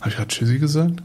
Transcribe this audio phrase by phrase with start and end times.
[0.00, 1.02] Habe ich gerade Tschüssi gesagt?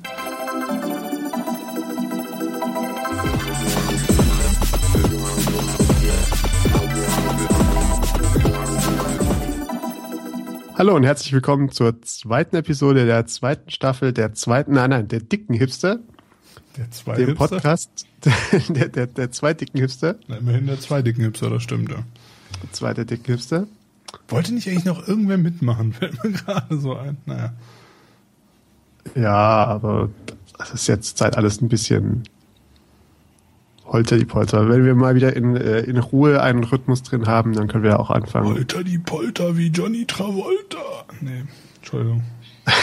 [10.78, 15.22] Hallo und herzlich willkommen zur zweiten Episode der zweiten Staffel der zweiten, nein, nein, der
[15.22, 16.00] dicken Hipster.
[16.78, 17.48] Der zwei dem Hipster?
[17.48, 18.06] Podcast
[18.70, 20.16] der, der, der zwei dicken Hipster.
[20.28, 22.04] Na, immerhin der zwei dicken Hipster, das stimmt ja.
[22.62, 23.68] Der zweite dicke Hipster.
[24.28, 25.94] Wollte nicht eigentlich noch irgendwer mitmachen?
[25.94, 27.18] Fällt mir gerade so ein.
[27.26, 27.54] Naja.
[29.16, 30.10] Ja, aber
[30.58, 32.24] das ist jetzt Zeit alles ein bisschen
[33.86, 34.70] holter die Polter.
[34.70, 38.00] Wenn wir mal wieder in, äh, in Ruhe einen Rhythmus drin haben, dann können wir
[38.00, 38.48] auch anfangen.
[38.54, 41.06] Holter die Polter wie Johnny Travolta.
[41.22, 41.44] Nee,
[41.78, 42.24] Entschuldigung.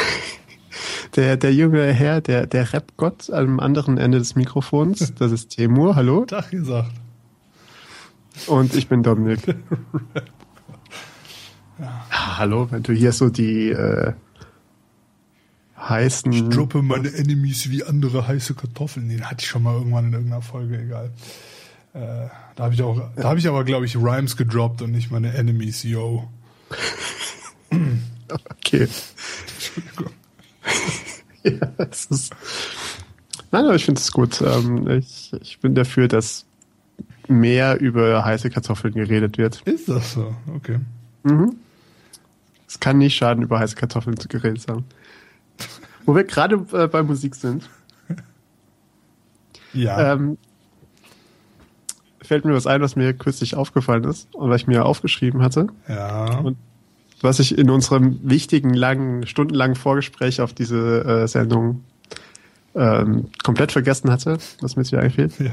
[1.16, 5.96] Der, der junge Herr, der, der Rap-Gott am anderen Ende des Mikrofons, das ist Temur,
[5.96, 6.24] hallo.
[6.29, 6.93] Tag gesagt.
[8.46, 9.41] Und ich bin Dominik.
[11.80, 12.05] ja,
[12.38, 14.12] hallo, wenn du hier so die äh,
[15.89, 16.33] heißen.
[16.33, 19.07] Ich droppe meine Enemies wie andere heiße Kartoffeln.
[19.07, 21.10] Nee, hatte ich schon mal irgendwann in irgendeiner Folge, egal.
[21.93, 25.10] Äh, da habe ich auch, da habe ich aber, glaube ich, Rhymes gedroppt und nicht
[25.10, 26.29] meine Enemies, yo.
[28.29, 28.88] Okay.
[29.54, 30.13] Entschuldigung.
[31.43, 32.32] ja, es ist.
[33.51, 34.41] Nein, aber ich finde es gut.
[34.41, 36.47] Ähm, ich, ich bin dafür, dass
[37.26, 39.60] mehr über heiße Kartoffeln geredet wird.
[39.63, 40.35] Ist das so?
[40.54, 40.79] Okay.
[41.24, 41.57] Mhm.
[42.69, 44.85] Es kann nicht schaden, über heiße Kartoffeln zu geredet haben.
[46.06, 47.68] Wo wir gerade äh, bei Musik sind,
[49.73, 50.15] Ja.
[50.15, 50.38] ähm,
[52.23, 55.68] fällt mir was ein, was mir kürzlich aufgefallen ist und was ich mir aufgeschrieben hatte.
[55.88, 56.38] ja.
[56.38, 56.57] und-
[57.23, 61.84] was ich in unserem wichtigen, langen, stundenlangen Vorgespräch auf diese äh, Sendung
[62.74, 65.38] ähm, komplett vergessen hatte, was mir jetzt wieder einfällt.
[65.38, 65.53] ja.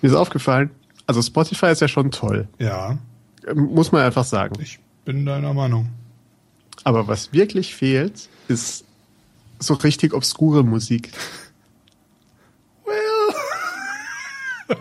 [0.00, 0.70] Mir ist aufgefallen,
[1.06, 2.96] also Spotify ist ja schon toll, Ja.
[3.46, 4.54] ähm, muss man einfach sagen.
[4.58, 5.90] Ich bin deiner Meinung.
[6.82, 8.86] Aber was wirklich fehlt, ist
[9.66, 11.10] so richtig obskure Musik.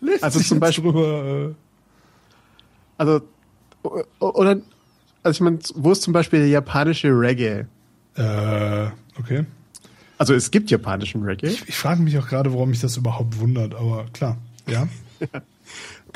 [0.00, 1.54] Lässt Also zum Beispiel- drüber,
[2.96, 3.20] Also,
[3.82, 4.60] o- oder,
[5.22, 7.66] also ich meine, wo ist zum Beispiel der japanische Reggae?
[8.16, 9.44] äh, äh, okay.
[10.18, 13.38] Also es gibt japanischen Reggae, Ich, ich frage mich auch gerade, warum mich das überhaupt
[13.38, 14.36] wundert, aber klar.
[14.66, 14.88] Ja.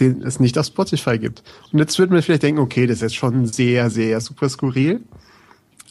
[0.00, 1.42] den es nicht auf Spotify gibt.
[1.72, 5.02] Und jetzt wird man vielleicht denken, okay, das ist jetzt schon sehr, sehr super skurril.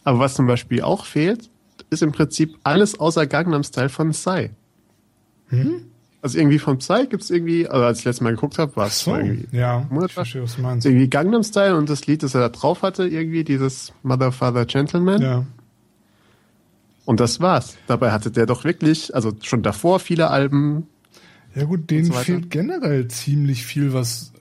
[0.03, 1.49] Aber was zum Beispiel auch fehlt,
[1.91, 4.49] ist im Prinzip alles außer Gangnam Style von Psy.
[5.49, 5.85] Hm?
[6.21, 8.87] Also irgendwie von Psy gibt es irgendwie, also als ich letztes Mal geguckt habe, war
[8.87, 9.85] es So, irgendwie ja.
[9.89, 10.85] Monat Ich verstehe, was du meinst.
[10.85, 14.65] irgendwie Gangnam Style und das Lied, das er da drauf hatte, irgendwie dieses Mother, Father,
[14.65, 15.21] Gentleman.
[15.21, 15.45] Ja.
[17.05, 17.75] Und das war's.
[17.87, 20.87] Dabei hatte der doch wirklich, also schon davor viele Alben.
[21.55, 24.31] Ja gut, denen so fehlt generell ziemlich viel, was,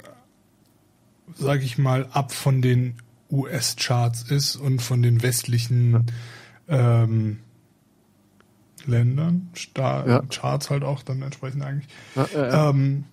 [1.34, 2.96] sag ich mal, ab von den
[3.30, 6.06] US-Charts ist und von den westlichen
[6.70, 7.40] ähm,
[8.86, 10.22] Ländern, Sta Ja.
[10.30, 11.88] Charts halt auch dann entsprechend eigentlich.
[12.16, 13.04] Ja, äh, Ähm,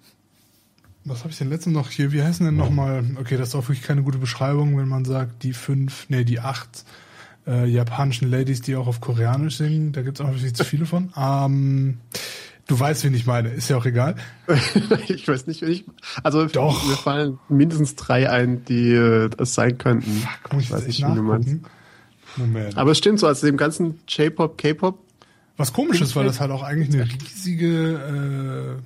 [1.04, 2.12] was habe ich denn letztens noch hier?
[2.12, 3.04] Wie heißen denn nochmal?
[3.20, 6.40] Okay, das ist auch wirklich keine gute Beschreibung, wenn man sagt, die fünf, nee, die
[6.40, 6.84] acht
[7.48, 9.94] äh, japanischen Ladies, die auch auf Koreanisch singen.
[9.94, 11.12] Da gibt es auch natürlich zu viele von.
[11.18, 12.00] Ähm,
[12.68, 13.50] du weißt, wen ich meine.
[13.50, 14.16] Ist ja auch egal.
[15.08, 15.86] ich weiß nicht, wenn ich.
[16.24, 16.86] Also Doch.
[16.86, 20.12] mir fallen mindestens drei ein, die äh, das sein könnten.
[20.12, 21.56] Fuck, muss ich, weiß das nicht, wie du meinst.
[22.38, 22.78] Moment.
[22.78, 24.98] Aber es stimmt so, also dem ganzen J-Pop, K-Pop
[25.58, 28.78] Was komisch ist, weil das halt auch eigentlich eine riesige,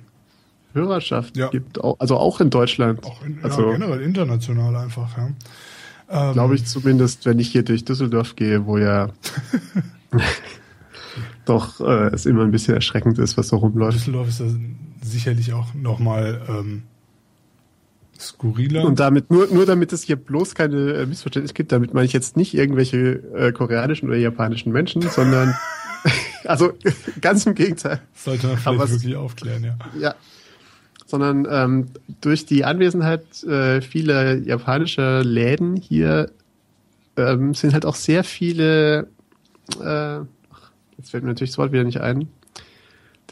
[0.74, 1.48] Hörerschaft Ja.
[1.48, 3.00] gibt, also auch in Deutschland.
[3.02, 5.28] äh, auch in, also ja, generell international einfach, ja.
[6.10, 9.08] Ähm, glaube ich zumindest, wenn ich hier durch Düsseldorf gehe, wo ja
[11.44, 13.96] doch äh, es immer ein bisschen erschreckend ist, was so rumläuft.
[13.96, 14.46] Düsseldorf ist da
[15.02, 16.82] sicherlich auch nochmal ähm,
[18.22, 18.84] skurriler.
[18.84, 22.12] Und damit, nur, nur damit es hier bloß keine äh, Missverständnisse gibt, damit meine ich
[22.12, 25.54] jetzt nicht irgendwelche äh, koreanischen oder japanischen Menschen, sondern
[26.44, 26.72] also
[27.20, 28.00] ganz im Gegenteil.
[28.14, 29.78] Sollte man Aber vielleicht es- wirklich aufklären, ja.
[29.98, 30.14] Ja.
[31.06, 31.86] Sondern ähm,
[32.22, 36.30] durch die Anwesenheit äh, vieler japanischer Läden hier
[37.16, 39.08] ähm, sind halt auch sehr viele,
[39.78, 40.18] äh,
[40.96, 42.28] jetzt fällt mir natürlich das Wort wieder nicht ein,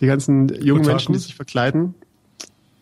[0.00, 0.86] die ganzen jungen Otakus?
[0.86, 1.94] Menschen, die sich verkleiden.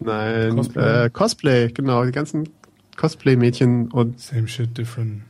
[0.01, 1.05] Nein, Cosplay?
[1.05, 2.49] Äh, Cosplay, genau, die ganzen
[2.97, 5.23] Cosplay-Mädchen und Same shit, different.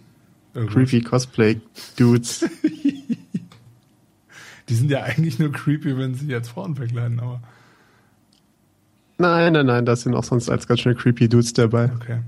[0.54, 0.74] Irgendwas.
[0.74, 2.46] creepy Cosplay-Dudes.
[4.68, 7.40] Die sind ja eigentlich nur creepy, wenn sie jetzt Frauen verkleiden, aber
[9.16, 11.90] nein, nein, nein, da sind auch sonst als ganz schön creepy Dudes dabei.
[11.94, 12.20] okay.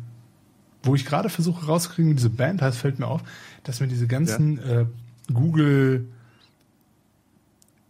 [0.83, 3.23] Wo ich gerade versuche rauszukriegen, wie diese Band heißt, fällt mir auf,
[3.65, 4.87] dass mir diese ganzen äh,
[5.31, 6.07] Google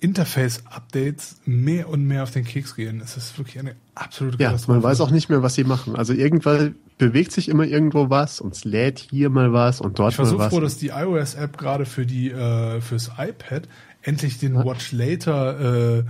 [0.00, 3.00] Interface-Updates mehr und mehr auf den Keks gehen.
[3.00, 4.72] Es ist wirklich eine absolute Ja, Katastrophe.
[4.78, 5.96] man weiß auch nicht mehr, was sie machen.
[5.96, 10.12] Also irgendwann bewegt sich immer irgendwo was und es lädt hier mal was und dort
[10.12, 10.48] Ich war mal so was.
[10.52, 13.68] froh, dass die iOS-App gerade für die äh, fürs iPad
[14.02, 14.64] endlich den Ja.
[14.64, 16.04] Watch Later äh,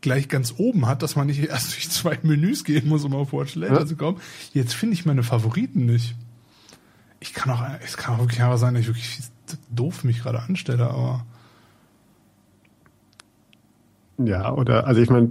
[0.00, 3.32] gleich ganz oben hat, dass man nicht erst durch zwei Menüs gehen muss, um auf
[3.32, 3.86] Watch Later Ja.
[3.86, 4.20] zu kommen.
[4.54, 6.14] Jetzt finde ich meine Favoriten nicht.
[7.20, 9.18] Ich kann auch, es kann auch wirklich einfach sein, dass ich wirklich
[9.70, 11.26] doof mich gerade anstelle, aber
[14.26, 15.30] Ja, oder, also ich meine,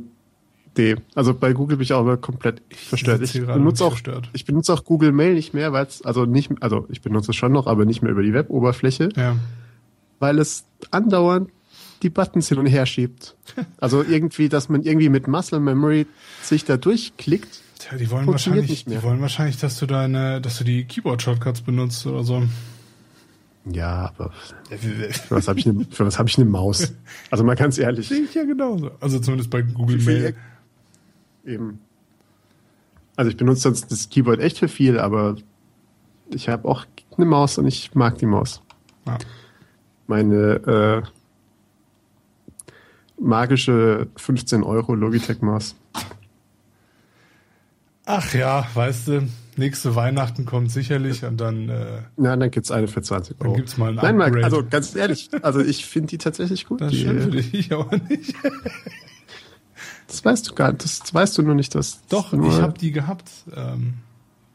[1.15, 3.21] also bei Google bin ich auch immer komplett verstört.
[3.21, 4.29] Ich benutze auch, verstört.
[4.33, 7.35] ich benutze auch Google Mail nicht mehr, weil es, also nicht, also ich benutze es
[7.35, 9.35] schon noch, aber nicht mehr über die Web-Oberfläche, ja.
[10.19, 11.49] weil es andauernd
[12.01, 13.35] die Buttons hin und her schiebt.
[13.77, 16.07] Also irgendwie, dass man irgendwie mit Muscle Memory
[16.41, 17.61] sich da durchklickt.
[17.79, 22.05] Tja, die wollen wahrscheinlich, die wollen wahrscheinlich, dass du deine, dass du die Keyboard-Shortcuts benutzt
[22.05, 22.43] oder so.
[23.71, 24.31] Ja, aber
[24.69, 26.93] für was habe ich für was habe ich eine Maus?
[27.29, 28.91] Also mal ganz ehrlich, Sehe ich ja genauso.
[28.99, 30.35] Also zumindest bei Google Mail.
[31.45, 31.79] eben.
[33.15, 35.35] Also ich benutze sonst das Keyboard echt für viel, aber
[36.29, 36.85] ich habe auch
[37.17, 38.61] eine Maus und ich mag die Maus.
[39.05, 39.17] Ja.
[40.07, 41.09] Meine äh,
[43.19, 45.75] magische 15 Euro Logitech Maus.
[48.05, 49.27] Ach ja, weißt du,
[49.57, 53.51] nächste Weihnachten kommt sicherlich und dann, äh, Ja, dann gibt's eine für 20 Euro.
[53.51, 54.45] dann gibt's mal ein Nein, Marc, Upgrade.
[54.45, 56.81] also ganz ehrlich, also ich finde die tatsächlich gut.
[56.81, 58.33] das schön für dich, ich aber nicht.
[60.07, 61.75] Das weißt du gar nicht, das weißt du nur nicht.
[61.75, 63.29] Das Doch, nur, ich habe die gehabt.
[63.55, 63.93] Ähm,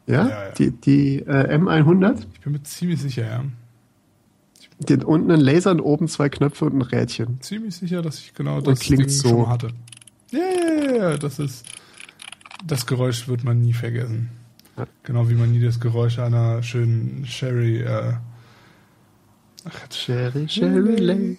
[0.07, 0.51] ja, ja, ja.
[0.51, 3.45] die, die äh, M100, ich bin mir ziemlich sicher, ja.
[4.91, 7.41] hat unten einen Laser und oben zwei Knöpfe und ein Rädchen.
[7.41, 9.29] Ziemlich sicher, dass ich genau das klingt Ding so.
[9.29, 9.69] schon hatte.
[10.33, 11.65] Ja, ja, ja, ja, das ist,
[12.67, 14.31] das Geräusch wird man nie vergessen.
[14.77, 14.87] Ja.
[15.05, 18.15] Genau wie man nie das Geräusch einer schönen Sherry, äh,
[19.65, 21.37] ach, Sherry, Sherry Lane.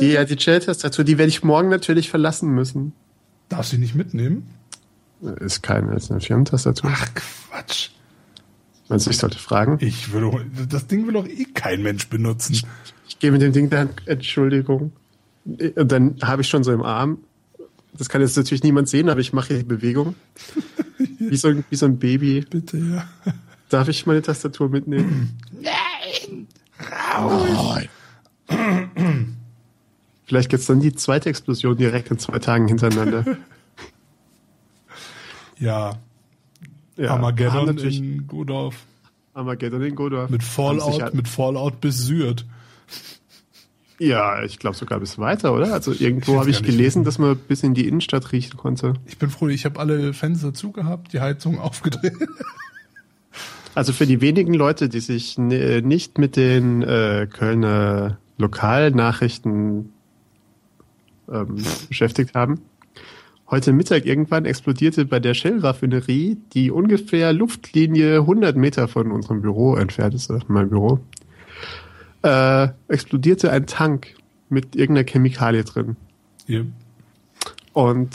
[0.00, 2.92] Die, ja, die Shell-Tastatur, die werde ich morgen natürlich verlassen müssen.
[3.48, 4.46] Darfst du die nicht mitnehmen?
[5.40, 6.90] Ist keine, ist eine Firmentastatur.
[6.92, 7.90] Ach, Quatsch.
[8.88, 9.78] Also ich sollte fragen.
[9.80, 10.38] Ich doch,
[10.68, 12.60] das Ding will doch eh kein Mensch benutzen.
[13.08, 14.92] Ich gehe mit dem Ding dann, Entschuldigung.
[15.44, 17.18] Und dann habe ich schon so im Arm,
[17.96, 20.14] das kann jetzt natürlich niemand sehen, aber ich mache hier die Bewegung.
[21.18, 22.44] Wie so, ein- wie so ein Baby.
[22.48, 23.08] Bitte, ja.
[23.68, 25.36] Darf ich meine Tastatur mitnehmen?
[30.26, 33.24] Vielleicht gibt's dann die zweite Explosion direkt in zwei Tagen hintereinander.
[35.56, 35.94] Ja,
[36.96, 38.74] Ja, Armageddon natürlich in Godorf.
[39.34, 40.28] Armageddon in Godorf.
[40.28, 42.12] Mit Fallout, mit Fallout bis.
[43.98, 45.72] Ja, ich glaube sogar bis weiter, oder?
[45.72, 48.94] Also irgendwo habe ich gelesen, dass man bis in die Innenstadt riechen konnte.
[49.06, 52.14] Ich bin froh, ich habe alle Fenster zugehabt, die Heizung aufgedreht.
[53.74, 59.92] Also für die wenigen Leute, die sich äh, nicht mit den äh, Kölner Lokalnachrichten
[61.30, 61.56] ähm,
[61.88, 62.60] beschäftigt haben.
[63.50, 69.76] Heute Mittag irgendwann explodierte bei der Shell-Raffinerie, die ungefähr Luftlinie 100 Meter von unserem Büro
[69.76, 71.00] entfernt ist, mein Büro,
[72.24, 74.14] äh, explodierte ein Tank
[74.48, 75.96] mit irgendeiner Chemikalie drin.
[76.46, 76.66] Ihr-
[77.74, 78.10] und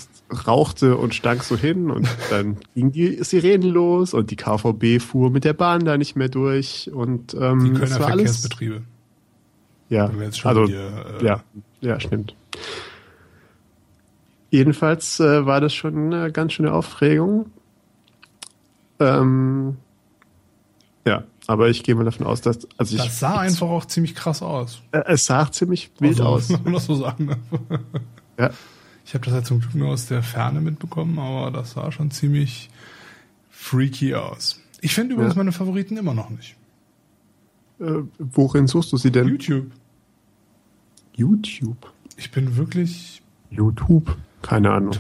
[0.48, 5.30] rauchte und stank so hin und dann ging die Sirenen los und die KVB fuhr
[5.30, 8.82] mit der Bahn da nicht mehr durch und ähm, Die das Kölner war alles Verkehrsbetriebe.
[9.90, 11.44] ja jetzt schon also hier, äh, ja
[11.82, 12.36] ja stimmt.
[14.50, 17.52] Jedenfalls äh, war das schon eine ganz schöne Aufregung.
[19.00, 19.78] Ähm,
[21.06, 24.14] ja aber ich gehe mal davon aus dass also ich Das sah einfach auch ziemlich
[24.14, 24.82] krass aus.
[24.92, 27.36] äh, es sah ziemlich wild also, aus Muss man das so sagen.
[28.38, 28.52] ja
[29.06, 32.12] Ich habe das ja zum Glück nur aus der Ferne mitbekommen, aber das sah schon
[32.12, 32.70] ziemlich
[33.50, 34.62] freaky aus.
[34.82, 35.40] Ich finde übrigens Ja.
[35.40, 36.56] meine Favoriten immer noch nicht.
[37.80, 39.72] äh, worin suchst du sie denn YouTube.
[41.16, 44.94] YouTube Ich bin wirklich YouTube keine Ahnung.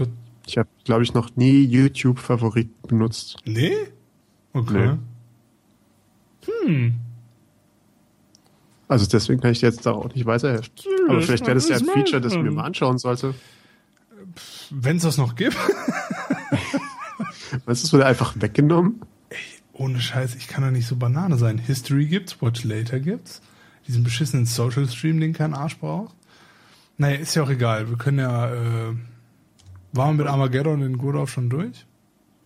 [0.47, 3.37] Ich habe, glaube ich, noch nie YouTube-Favorit benutzt.
[3.45, 3.71] Nee?
[4.53, 4.97] Okay.
[6.45, 6.95] Hm.
[8.87, 10.71] Also deswegen kann ich dir jetzt da auch nicht weiterhelfen.
[11.07, 13.35] Aber vielleicht wäre das ja ein Feature, das ich mir mal anschauen sollte.
[14.71, 15.55] Wenn es das noch gibt.
[17.65, 19.01] Weißt du, es wurde einfach weggenommen.
[19.73, 21.57] Ohne Scheiß, ich kann doch nicht so Banane sein.
[21.57, 23.41] History gibt's, Watch Later gibt's.
[23.87, 26.15] Diesen beschissenen Social Stream, den kein Arsch braucht.
[26.97, 27.89] Naja, ist ja auch egal.
[27.89, 28.93] Wir können ja, äh,
[29.93, 31.85] waren wir mit Armageddon in Godorf schon durch?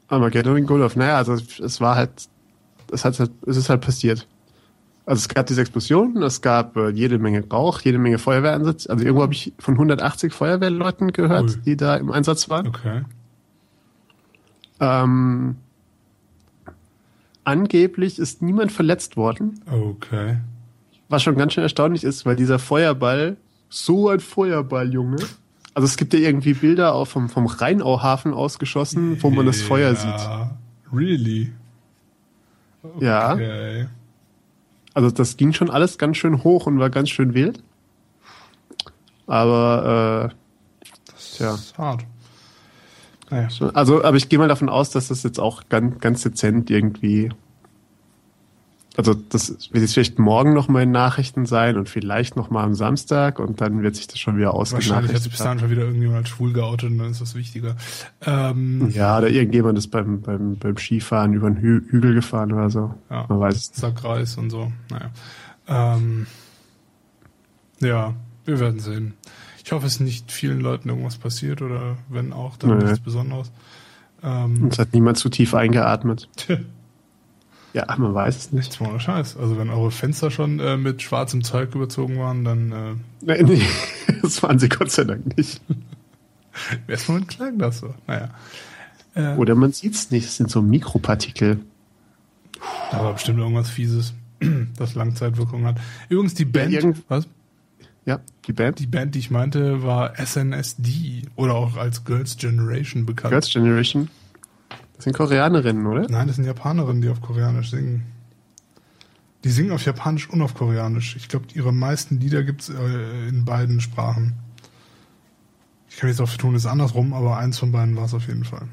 [0.10, 0.96] Armageddon in Golf.
[0.96, 2.30] Naja, also es war halt,
[2.94, 4.28] es hat halt, es ist halt passiert.
[5.06, 8.88] Also es gab diese Explosion, es gab äh, jede Menge Rauch, jede Menge Feuerwehreinsatz.
[8.88, 11.62] Also irgendwo habe ich von 180 Feuerwehrleuten gehört, Ui.
[11.66, 12.68] die da im Einsatz waren.
[12.68, 13.02] Okay.
[14.80, 15.58] Ähm,
[17.44, 19.60] angeblich ist niemand verletzt worden.
[19.70, 20.38] Okay.
[21.10, 23.36] Was schon ganz schön erstaunlich ist, weil dieser Feuerball,
[23.70, 25.18] so ein Feuerball, Junge.
[25.74, 29.96] Also es gibt ja irgendwie Bilder auch vom, vom Rheinauhafen ausgeschossen, wo man das Feuer
[29.96, 30.10] sieht.
[30.10, 30.58] Ja.
[32.84, 33.06] Really?
[33.06, 33.34] Ja.
[33.34, 33.88] Okay.
[34.94, 37.64] Also das ging schon alles ganz schön hoch und war ganz schön wild.
[39.26, 40.84] Aber äh,
[41.18, 41.52] tja.
[41.52, 42.06] Das ist hart.
[43.30, 43.48] Naja.
[43.74, 47.32] Also, aber ich gehe mal davon aus, dass das jetzt auch ganz, ganz dezent irgendwie.
[48.96, 52.64] Also das wird jetzt vielleicht morgen noch mal in Nachrichten sein und vielleicht noch mal
[52.64, 55.60] am Samstag und dann wird sich das schon wieder Wahrscheinlich hat sich bis dahin ausgenachrichtet.
[55.62, 57.76] schon wieder irgendjemand schwul geoutet und dann ist das wichtiger.
[58.22, 62.70] Ähm, Ja, oder irgendjemand ist beim, beim, beim Skifahren über einen Hü Hügel gefahren oder
[62.70, 62.94] so.
[63.10, 63.26] Ja.
[63.30, 63.72] Man weiß es.
[63.74, 64.72] Sackreis und so.
[64.92, 65.10] Naja.
[65.68, 66.28] Ähm,
[67.80, 68.14] ja,
[68.46, 69.14] wir werden sehen.
[69.66, 72.84] Ich hoffe, es ist nicht vielen Leuten irgendwas passiert oder wenn auch, dann Nee.
[72.84, 73.52] nichts Besonderes.
[74.22, 76.30] Ähm, Es hat niemand zu tief eingeatmet.
[77.74, 78.54] Ja, man weiß es nicht.
[78.70, 79.36] nichts mal Scheiß.
[79.38, 83.62] Also wenn eure Fenster schon äh, mit schwarzem Zeug überzogen waren, dann äh, Nee, nee,
[84.22, 85.60] das waren sie Gott sei Dank nicht.
[86.88, 87.94] erst mal klang das so.
[88.08, 88.30] Naja.
[89.16, 91.60] Äh, Oder man sieht es nicht, es sind so Mikropartikel.
[92.92, 94.14] Da war bestimmt irgendwas Fieses,
[94.78, 95.78] das Langzeitwirkung hat.
[96.10, 97.28] Übrigens, die Band, irgend- was?
[98.06, 98.80] Ja, die Band.
[98.80, 103.32] Die Band, die ich meinte, war SNSD oder auch als Girls Generation bekannt.
[103.32, 104.10] Girls Generation.
[104.96, 106.08] Das sind Koreanerinnen, oder?
[106.10, 108.04] Nein, das sind Japanerinnen, die auf Koreanisch singen.
[109.44, 111.16] Die singen auf Japanisch und auf Koreanisch.
[111.16, 114.34] Ich glaube, ihre meisten Lieder gibt's äh, in beiden Sprachen.
[115.90, 118.28] Ich kann jetzt auch tun, es ist andersrum, aber eins von beiden war es auf
[118.28, 118.68] jeden Fall.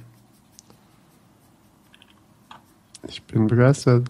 [3.08, 4.08] Ich bin begeistert.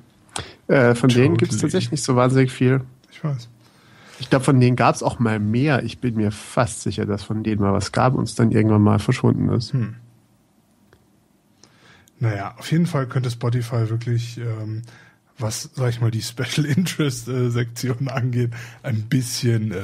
[0.68, 2.82] Äh, von denen gibt es tatsächlich nicht so wahnsinnig viel.
[3.10, 3.48] Ich weiß.
[4.20, 5.82] Ich glaube, von denen gab es auch mal mehr.
[5.82, 8.82] Ich bin mir fast sicher, dass von denen mal was gab und es dann irgendwann
[8.82, 9.72] mal verschwunden ist.
[9.72, 9.96] Hm.
[12.20, 14.82] Naja, auf jeden Fall könnte Spotify wirklich, ähm,
[15.38, 18.50] was, sag ich mal, die Special Interest äh, Sektion angeht,
[18.82, 19.80] ein bisschen äh,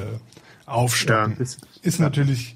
[0.67, 1.33] aufstocken.
[1.33, 1.63] Ja, bisschen.
[1.83, 2.55] Ist natürlich,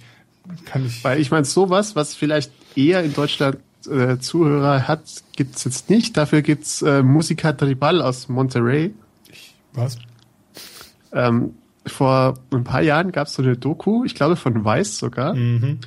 [0.66, 1.02] kann ich.
[1.02, 3.56] Weil ich meine, sowas, was vielleicht eher in Deutschland
[3.90, 5.02] äh, Zuhörer hat,
[5.34, 6.16] gibt es jetzt nicht.
[6.16, 8.92] Dafür gibt es äh, Musica Tribal aus Monterrey.
[9.72, 9.96] was?
[11.12, 11.54] Ähm,
[11.86, 15.78] vor ein paar Jahren gab es so eine Doku, ich glaube von Vice sogar, Mhm.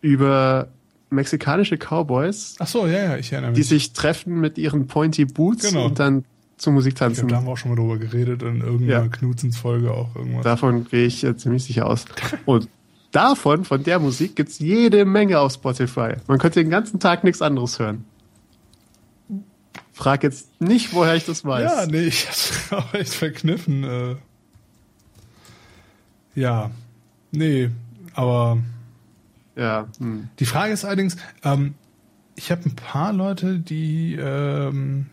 [0.00, 0.68] über
[1.10, 3.68] mexikanische Cowboys, Ach so, ja, ja, ich erinnere die mich.
[3.68, 5.86] sich treffen mit ihren Pointy Boots Genau.
[5.86, 6.24] und dann
[6.56, 7.26] zur Musik tanzen.
[7.28, 9.08] da haben wir auch schon mal drüber geredet, in irgendeiner Ja.
[9.08, 10.44] Knutzens-Folge auch irgendwas.
[10.44, 12.04] Davon gehe ich äh, ziemlich sicher aus.
[12.44, 12.68] Und
[13.12, 16.14] davon, von der Musik, gibt's jede Menge auf Spotify.
[16.26, 18.04] Man könnte den ganzen Tag nichts anderes hören.
[19.92, 21.70] Frag jetzt nicht, woher ich das weiß.
[21.70, 23.84] Ja, nee, ich hab's auch echt verkniffen.
[23.84, 24.16] Äh.
[26.34, 26.70] Ja,
[27.32, 27.70] nee,
[28.14, 28.58] aber
[29.56, 30.28] Ja, hm.
[30.38, 31.74] die Frage ist allerdings, ähm,
[32.36, 35.06] ich habe ein paar Leute, die ähm,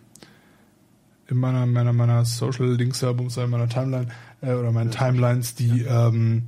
[1.28, 4.08] in meiner meiner meiner Social Links Albums, in meiner Timeline
[4.42, 6.44] äh, oder meinen Timelines, die ähm,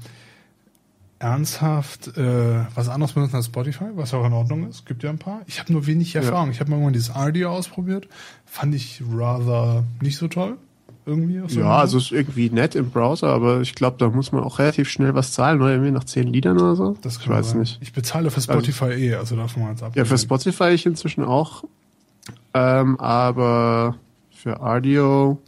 [1.20, 4.86] ernsthaft äh, was anderes benutzen als Spotify, was auch in Ordnung ist.
[4.86, 5.42] Gibt ja ein paar.
[5.48, 6.52] Ich habe nur wenig Erfahrung.
[6.52, 8.08] Ich habe mal irgendwann dieses Audio ausprobiert,
[8.46, 10.58] fand ich rather nicht so toll
[11.06, 11.42] irgendwie.
[11.42, 14.60] aus ja, also ist irgendwie nett im Browser, aber ich glaube, da muss man auch
[14.60, 16.98] relativ schnell was zahlen, oder irgendwie nach zehn Liedern oder so.
[17.02, 17.60] Das ich weiß sein.
[17.60, 17.80] nicht.
[17.82, 19.96] Ich bezahle für Spotify eh, also davon mal jetzt ab.
[19.96, 21.64] Ja, für Spotify ich inzwischen auch.
[22.54, 23.96] Ähm, aber
[24.32, 25.40] für Audio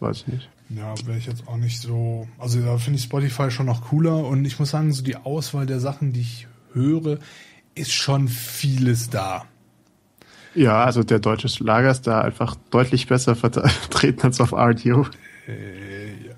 [0.00, 0.48] weiß ich nicht.
[0.70, 2.26] Ja, wäre ich jetzt auch nicht so.
[2.38, 5.66] Also da finde ich Spotify schon noch cooler und ich muss sagen, so die Auswahl
[5.66, 7.18] der Sachen, die ich höre,
[7.74, 9.44] ist schon vieles da.
[10.54, 15.06] Ja, also der deutsche Schlager ist da einfach deutlich besser vertreten als auf Audio.
[15.48, 16.34] Äh, ja.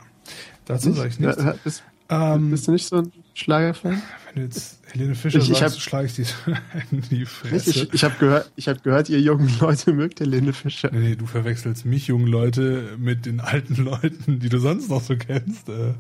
[0.64, 1.36] Dazu sage ich nichts.
[1.42, 4.00] Ja, bist, Ähm, bist du nicht so ein Schlagerfan?
[4.32, 6.24] wenn du jetzt Helene Fischer Ich- ich sagst, schlage ich die
[6.92, 7.24] in die?
[7.26, 7.70] Fresse.
[7.70, 10.88] Ich, ich habe gehört, ich hab gehört, ihr jungen Leute mögt Helene Fischer.
[10.92, 15.02] Nee, nee, du verwechselst mich, jungen Leute, mit den alten Leuten, die du sonst noch
[15.02, 15.94] so kennst, äh,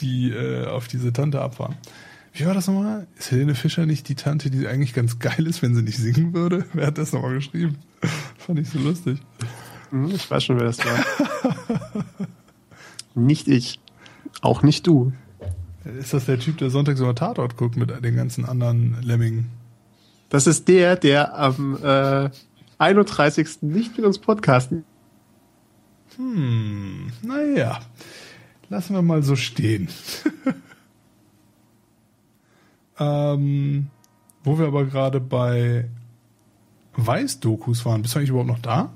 [0.00, 1.76] die äh, auf diese Tante abfahren.
[2.32, 3.06] Wie war das nochmal?
[3.18, 6.32] Ist Helene Fischer nicht die Tante, die eigentlich ganz geil ist, wenn sie nicht singen
[6.32, 6.64] würde?
[6.72, 7.78] Wer hat das nochmal geschrieben?
[8.38, 9.18] Fand ich so lustig.
[9.90, 11.96] Hm, ich weiß schon, wer das war.
[13.14, 13.80] nicht ich.
[14.40, 15.12] Auch nicht du.
[15.98, 19.50] Ist das der Typ, der sonntags über Tatort guckt mit den ganzen anderen Lemmingen?
[20.28, 22.30] Das ist der, der am äh,
[22.78, 23.62] 31.
[23.62, 24.84] nicht mit uns podcasten.
[26.16, 27.80] Hm, naja.
[28.68, 29.88] Lassen wir mal so stehen.
[33.00, 33.88] Ähm,
[34.44, 35.88] wo wir aber gerade bei
[36.94, 38.02] Weiß-Dokus waren.
[38.02, 38.90] Bist du eigentlich überhaupt noch da?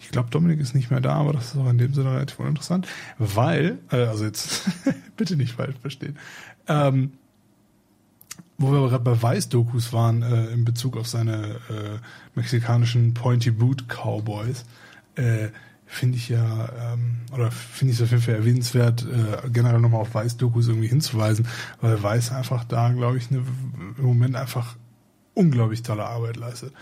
[0.00, 2.38] Ich glaube, Dominik ist nicht mehr da, aber das ist auch in dem Sinne relativ
[2.38, 2.86] uninteressant,
[3.18, 4.68] weil, äh, also jetzt
[5.16, 6.18] bitte nicht falsch verstehen,
[6.68, 7.12] ähm,
[8.58, 11.98] wo wir aber gerade bei Weiß-Dokus waren, äh, in Bezug auf seine äh,
[12.34, 14.64] mexikanischen Pointy Boot Cowboys,
[15.16, 15.48] äh,
[15.94, 20.00] finde ich ja, ähm, oder finde ich es auf jeden Fall erwähnenswert, äh, generell nochmal
[20.00, 21.46] auf Weiß-Dokus irgendwie hinzuweisen,
[21.80, 23.42] weil Weiß einfach da, glaube ich, ne,
[23.98, 24.76] im Moment einfach
[25.34, 26.72] unglaublich tolle Arbeit leistet.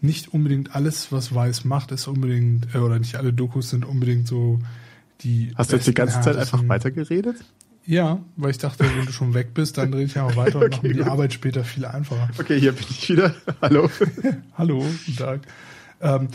[0.00, 4.26] Nicht unbedingt alles, was Weiß macht, ist unbedingt, äh, oder nicht alle Dokus sind unbedingt
[4.26, 4.58] so
[5.20, 5.52] die.
[5.54, 7.36] Hast du jetzt die ganze Zeit einfach weitergeredet?
[7.84, 10.70] Ja, weil ich dachte, wenn du schon weg bist, dann rede ich einfach weiter und
[10.76, 12.28] mache mir die Arbeit später viel einfacher.
[12.38, 13.34] Okay, hier bin ich wieder.
[13.62, 13.90] Hallo.
[14.56, 15.40] Hallo, guten Tag.
[16.00, 16.28] Ähm,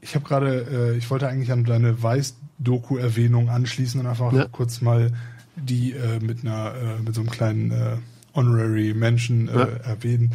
[0.00, 4.46] ich habe gerade, äh, ich wollte eigentlich an deine Weiß-Doku-Erwähnung anschließen und einfach ja.
[4.50, 5.12] kurz mal
[5.56, 7.96] die äh, mit einer, äh, mit so einem kleinen äh,
[8.34, 9.66] Honorary Mention äh, ja.
[9.84, 10.34] erwähnen,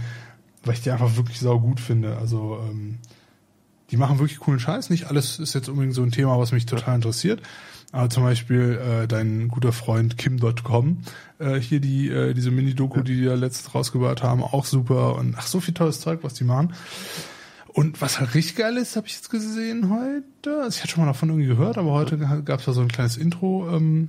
[0.64, 2.18] weil ich die einfach wirklich sau gut finde.
[2.18, 2.98] Also ähm,
[3.92, 4.90] die machen wirklich coolen Scheiß.
[4.90, 7.42] Nicht alles ist jetzt unbedingt so ein Thema, was mich total interessiert.
[7.92, 11.04] Aber zum Beispiel äh, dein guter Freund Kim.com,
[11.40, 15.36] äh, hier die äh, diese Mini-Doku, die die da letztens rausgebracht haben, auch super und
[15.38, 16.74] ach so viel tolles Zeug, was die machen.
[17.76, 20.62] Und was halt richtig geil ist, habe ich jetzt gesehen heute.
[20.62, 22.88] Also ich hatte schon mal davon irgendwie gehört, aber heute gab es da so ein
[22.88, 24.08] kleines Intro ähm,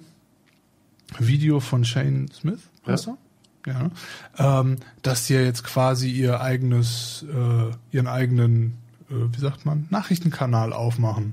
[1.18, 3.16] Video von Shane Smith, heißt ja.
[3.64, 3.90] er?
[4.36, 4.60] Ja.
[4.60, 8.74] Ähm, dass die ja jetzt quasi ihr eigenes, äh, ihren eigenen,
[9.10, 11.32] äh, wie sagt man, Nachrichtenkanal aufmachen.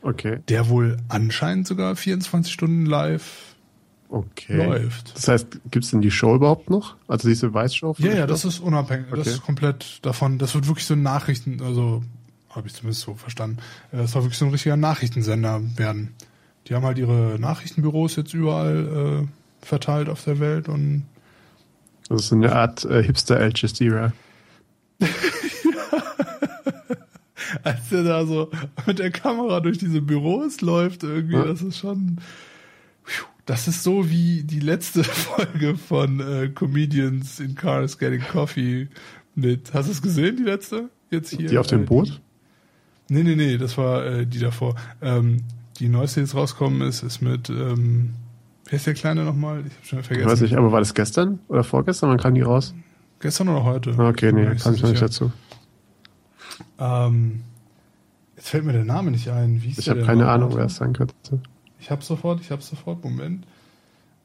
[0.00, 0.38] Okay.
[0.48, 3.53] Der wohl anscheinend sogar 24 Stunden live
[4.08, 4.56] okay.
[4.56, 5.14] läuft.
[5.14, 6.96] Das heißt, gibt's denn die Show überhaupt noch?
[7.08, 7.96] Also diese Weiß-Show?
[7.98, 9.06] Ja, ja, das ist unabhängig.
[9.08, 9.18] Okay.
[9.18, 10.38] Das ist komplett davon.
[10.38, 12.02] Das wird wirklich so ein Nachrichten, also
[12.50, 13.58] habe ich zumindest so verstanden.
[13.92, 16.14] Äh, das soll wirklich so ein richtiger Nachrichtensender werden.
[16.68, 21.04] Die haben halt ihre Nachrichtenbüros jetzt überall äh, verteilt auf der Welt und
[22.08, 24.12] das ist eine Art äh, Hipster Al Jazeera.
[27.62, 28.50] Als er da so
[28.86, 31.44] mit der Kamera durch diese Büros läuft, irgendwie, ja.
[31.44, 32.18] das ist schon.
[33.46, 38.88] Das ist so wie die letzte Folge von äh, Comedians in Cars Getting Coffee
[39.34, 39.74] mit.
[39.74, 40.88] Hast du es gesehen, die letzte?
[41.10, 41.48] Jetzt hier.
[41.48, 42.20] Die auf dem äh, Boot?
[43.08, 44.76] Nee, nee, nee, das war äh, die davor.
[45.02, 45.42] Ähm,
[45.78, 48.14] die neueste, die jetzt rauskommen ist, ist mit, ähm,
[48.64, 49.64] wer ist der Kleine nochmal?
[49.66, 50.30] Ich hab schon vergessen.
[50.30, 52.10] Weiß nicht, aber war das gestern oder vorgestern?
[52.10, 52.74] Wann kam die raus?
[53.20, 53.90] Gestern oder heute?
[53.98, 55.32] Okay, nee, kann ich noch nicht dazu.
[56.78, 57.42] Ähm,
[58.36, 59.62] jetzt fällt mir der Name nicht ein.
[59.76, 61.14] Ich habe keine Ahnung, wer es sein könnte.
[61.84, 63.44] Ich habe sofort, ich habe sofort, Moment.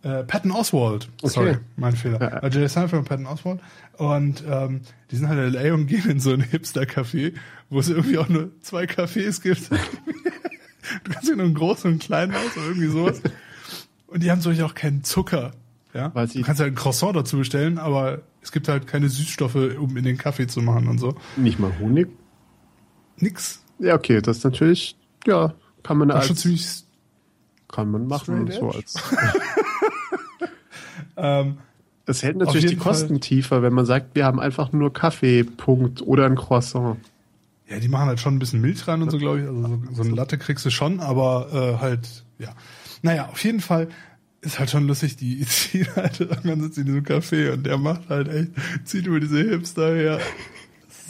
[0.01, 1.09] Äh, Patton Oswald.
[1.21, 1.33] Okay.
[1.33, 2.21] Sorry, mein Fehler.
[2.21, 2.37] Ja.
[2.39, 3.59] Äh, Jerry Seinfeld und Patton Oswald.
[3.97, 4.79] Und ähm,
[5.11, 5.73] die sind halt in L.A.
[5.73, 7.33] und gehen in so ein Hipster-Café,
[7.69, 9.69] wo es irgendwie auch nur zwei Cafés gibt.
[11.03, 13.21] du kannst ja nur einen großen und einen kleinen aus oder irgendwie sowas.
[14.07, 15.51] Und die haben Beispiel auch keinen Zucker.
[15.93, 16.15] Ja?
[16.15, 19.97] Weil du kannst halt ein Croissant dazu bestellen, aber es gibt halt keine Süßstoffe, um
[19.97, 21.15] in den Kaffee zu machen und so.
[21.35, 22.07] Nicht mal Honig?
[23.17, 23.61] Nix.
[23.79, 24.95] Ja, okay, das ist natürlich,
[25.27, 26.27] ja, kann man als...
[26.27, 26.85] Schon ziemlich
[27.71, 28.49] kann man machen.
[28.51, 28.95] So als
[31.17, 31.57] ähm,
[32.05, 33.19] es hält natürlich die Kosten Fall.
[33.19, 36.97] tiefer, wenn man sagt, wir haben einfach nur Kaffee, Punkt, oder ein Croissant.
[37.67, 39.47] Ja, die machen halt schon ein bisschen Milch rein und so, glaube ich.
[39.47, 42.55] Also so, so eine Latte kriegst du schon, aber äh, halt, ja.
[43.03, 43.89] Naja, auf jeden Fall
[44.41, 48.09] ist halt schon lustig, die ziehen halt irgendwann sitzt in diesem Café und der macht
[48.09, 48.51] halt echt,
[48.85, 50.19] zieht über diese Hipster her.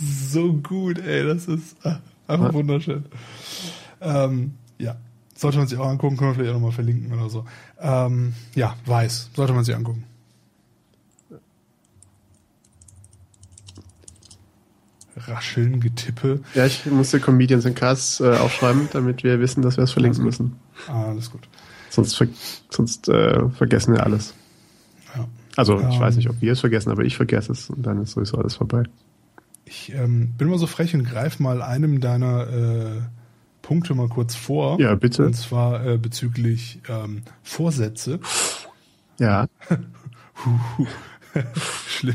[0.01, 3.05] So gut, ey, das ist ah, einfach wunderschön.
[4.01, 4.97] Ähm, ja,
[5.39, 7.45] sollte man sich auch angucken, können wir vielleicht auch nochmal verlinken oder so.
[7.79, 9.29] Ähm, ja, weiß.
[9.35, 10.03] Sollte man sich angucken.
[15.15, 16.41] Rascheln, Getippe.
[16.55, 20.23] Ja, ich musste Comedians in Cars äh, aufschreiben, damit wir wissen, dass wir es verlinken
[20.23, 20.57] müssen.
[20.87, 21.47] Alles gut.
[21.89, 22.27] Sonst, ver
[22.69, 24.33] sonst äh, vergessen wir alles.
[25.15, 25.27] Ja.
[25.55, 28.01] Also ich ähm, weiß nicht, ob wir es vergessen, aber ich vergesse es und dann
[28.01, 28.83] ist sowieso alles vorbei.
[29.65, 33.01] Ich ähm, bin mal so frech und greife mal einem deiner äh,
[33.61, 34.79] Punkte mal kurz vor.
[34.79, 35.25] Ja, bitte.
[35.25, 38.19] Und zwar äh, bezüglich ähm, Vorsätze.
[39.19, 39.47] Ja.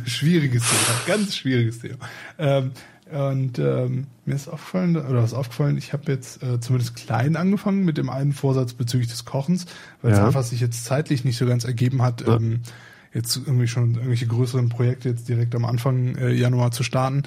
[0.06, 1.98] schwieriges Thema, ganz schwieriges Thema.
[2.38, 2.72] Ähm,
[3.10, 7.84] und ähm, mir ist aufgefallen, oder was aufgefallen, ich habe jetzt äh, zumindest klein angefangen
[7.84, 9.66] mit dem einen Vorsatz bezüglich des Kochens,
[10.02, 10.18] weil ja.
[10.18, 12.36] es einfach sich jetzt zeitlich nicht so ganz ergeben hat, ja.
[12.36, 12.60] ähm,
[13.12, 17.24] jetzt irgendwie schon irgendwelche größeren Projekte jetzt direkt am Anfang äh, Januar zu starten.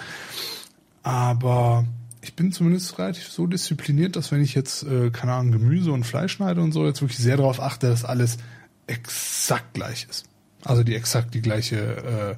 [1.03, 1.85] Aber
[2.27, 6.03] ich bin zumindest relativ so diszipliniert, dass wenn ich jetzt, äh, keine Ahnung, Gemüse und
[6.03, 8.37] Fleisch schneide und so, jetzt wirklich sehr darauf achte, dass alles
[8.85, 10.25] exakt gleich ist.
[10.65, 12.35] Also die exakt die gleiche äh,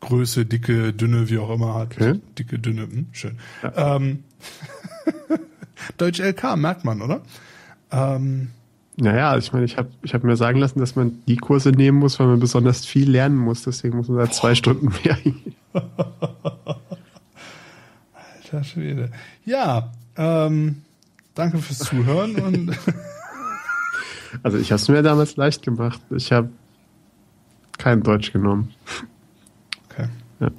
[0.00, 1.92] Größe, dicke, dünne, wie auch immer hat.
[1.92, 2.20] Okay.
[2.38, 3.38] Dicke, dünne, hm, schön.
[3.62, 3.96] Ja.
[3.96, 4.24] Ähm,
[5.98, 7.20] Deutsch LK merkt man, oder?
[7.90, 8.48] Ähm,
[8.96, 11.98] naja, ich meine, ich habe ich hab mir sagen lassen, dass man die Kurse nehmen
[11.98, 13.62] muss, weil man besonders viel lernen muss.
[13.64, 15.18] Deswegen muss man da zwei Stunden mehr.
[18.52, 19.10] Alter Schwede.
[19.46, 20.82] Ja, ähm,
[21.34, 22.78] danke fürs Zuhören und
[24.42, 26.00] also ich habe es mir damals leicht gemacht.
[26.10, 26.50] Ich habe
[27.78, 28.74] kein Deutsch genommen.
[29.88, 30.08] Okay.
[30.40, 30.50] Ja.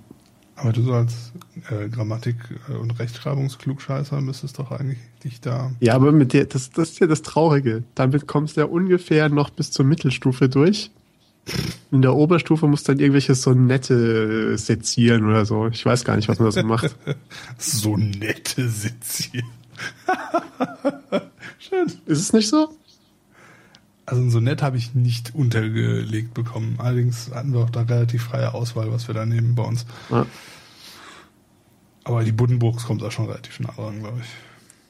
[0.55, 1.33] Aber du so als
[1.69, 5.71] äh, Grammatik- äh, und Rechtschreibungsklugscheißer müsstest doch eigentlich dich da.
[5.79, 7.83] Ja, aber mit der, das, das ist ja das Traurige.
[7.93, 10.89] Damit kommst du ja ungefähr noch bis zur Mittelstufe durch.
[11.91, 15.67] In der Oberstufe muss dann irgendwelche Sonette sezieren oder so.
[15.67, 16.95] Ich weiß gar nicht, was man da so macht.
[17.57, 19.47] Sonette sezieren.
[21.59, 21.87] Schön.
[22.05, 22.69] Ist es nicht so?
[24.05, 26.75] Also ein Sonett habe ich nicht untergelegt bekommen.
[26.77, 29.85] Allerdings hatten wir auch da relativ freie Auswahl, was wir da nehmen bei uns.
[30.09, 30.25] Ja.
[32.03, 34.27] Aber die Buddenbrooks kommt auch schon relativ nah dran, glaube ich.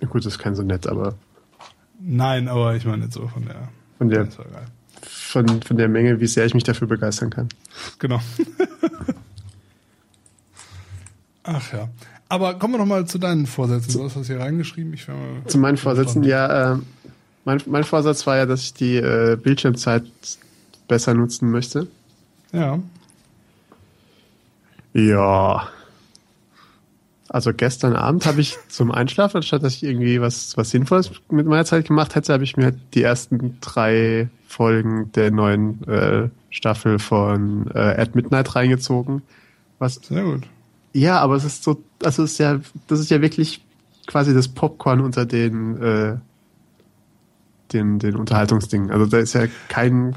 [0.02, 1.16] Ja, gut, das ist kein Sonett, aber.
[2.00, 3.70] Nein, aber ich meine jetzt so von der.
[3.98, 4.28] Von der.
[5.06, 7.50] Von, von der Menge, wie sehr ich mich dafür begeistern kann.
[8.00, 8.20] Genau.
[11.44, 11.90] Ach ja.
[12.30, 13.94] Aber kommen wir noch mal zu deinen Vorsätzen.
[13.94, 14.94] Du hast das hier reingeschrieben.
[14.94, 15.08] Ich
[15.48, 16.74] zu meinen Vorsätzen, ja.
[16.74, 16.78] Äh,
[17.46, 20.06] mein, mein Vorsatz war ja, dass ich die äh, Bildschirmzeit
[20.88, 21.88] besser nutzen möchte.
[22.52, 22.80] Ja.
[24.94, 25.68] Ja.
[27.28, 31.48] Also gestern Abend habe ich zum Einschlafen, anstatt dass ich irgendwie was, was Sinnvolles mit
[31.48, 37.00] meiner Zeit gemacht hätte, habe ich mir die ersten drei Folgen der neuen äh, Staffel
[37.00, 39.22] von äh, At Midnight reingezogen.
[39.80, 40.44] Was, Sehr gut.
[40.94, 43.66] Ja, aber es ist so, also es ist ja, das ist ja wirklich
[44.06, 46.18] quasi das Popcorn unter den äh,
[47.74, 48.92] den, den Unterhaltungsdingen.
[48.92, 50.16] Also da ist ja kein.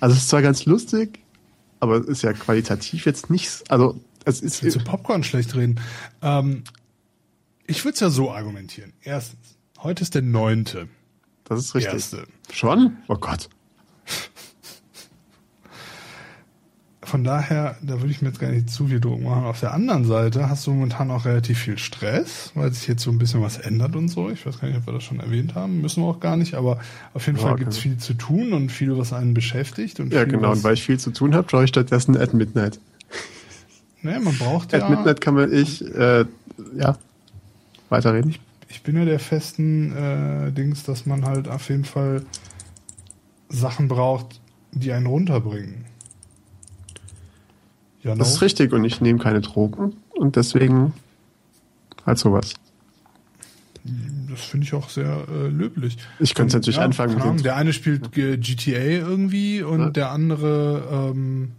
[0.00, 1.20] Also es ist zwar ganz lustig,
[1.80, 3.64] aber es ist ja qualitativ jetzt nichts.
[3.68, 4.70] Also es ist.
[4.70, 5.80] Zu Popcorn schlecht reden.
[6.22, 6.64] Ähm,
[7.66, 8.92] ich würde es ja so argumentieren.
[9.02, 10.88] Erstens, heute ist der neunte.
[11.48, 11.94] Das ist richtig.
[11.94, 12.24] Erste.
[12.52, 12.96] Schon?
[13.08, 13.48] Oh Gott.
[17.08, 19.44] Von daher, da würde ich mir jetzt gar nicht zu viel Druck machen.
[19.44, 23.10] Auf der anderen Seite hast du momentan auch relativ viel Stress, weil sich jetzt so
[23.10, 24.28] ein bisschen was ändert und so.
[24.28, 25.80] Ich weiß gar nicht, ob wir das schon erwähnt haben.
[25.80, 26.80] Müssen wir auch gar nicht, aber
[27.14, 30.00] auf jeden ja, Fall gibt es viel zu tun und viel, was einen beschäftigt.
[30.00, 30.52] Und ja, genau.
[30.52, 32.78] Und weil ich viel zu tun habe, schaue ich stattdessen At Midnight.
[34.02, 34.80] Nee, man braucht ja.
[34.80, 36.26] At Midnight kann man ich, äh,
[36.76, 36.98] ja,
[37.88, 38.32] weiterreden.
[38.32, 42.24] Ich, ich bin ja der festen äh, Dings, dass man halt auf jeden Fall
[43.48, 44.40] Sachen braucht,
[44.72, 45.86] die einen runterbringen.
[48.02, 48.18] Ja, no.
[48.18, 50.92] Das ist richtig und ich nehme keine Drogen und deswegen
[52.06, 52.54] halt sowas.
[54.28, 55.96] Das finde ich auch sehr äh, löblich.
[56.20, 57.20] Ich könnte natürlich ja, anfangen.
[57.20, 58.12] Ahnung, der eine spielt.
[58.12, 59.90] GTA irgendwie und ja.
[59.90, 61.52] der andere ähm,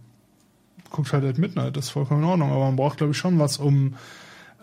[0.90, 1.76] guckt halt at Midnight.
[1.76, 2.50] Das ist vollkommen in Ordnung.
[2.50, 3.94] Aber man braucht, glaube ich, schon was, um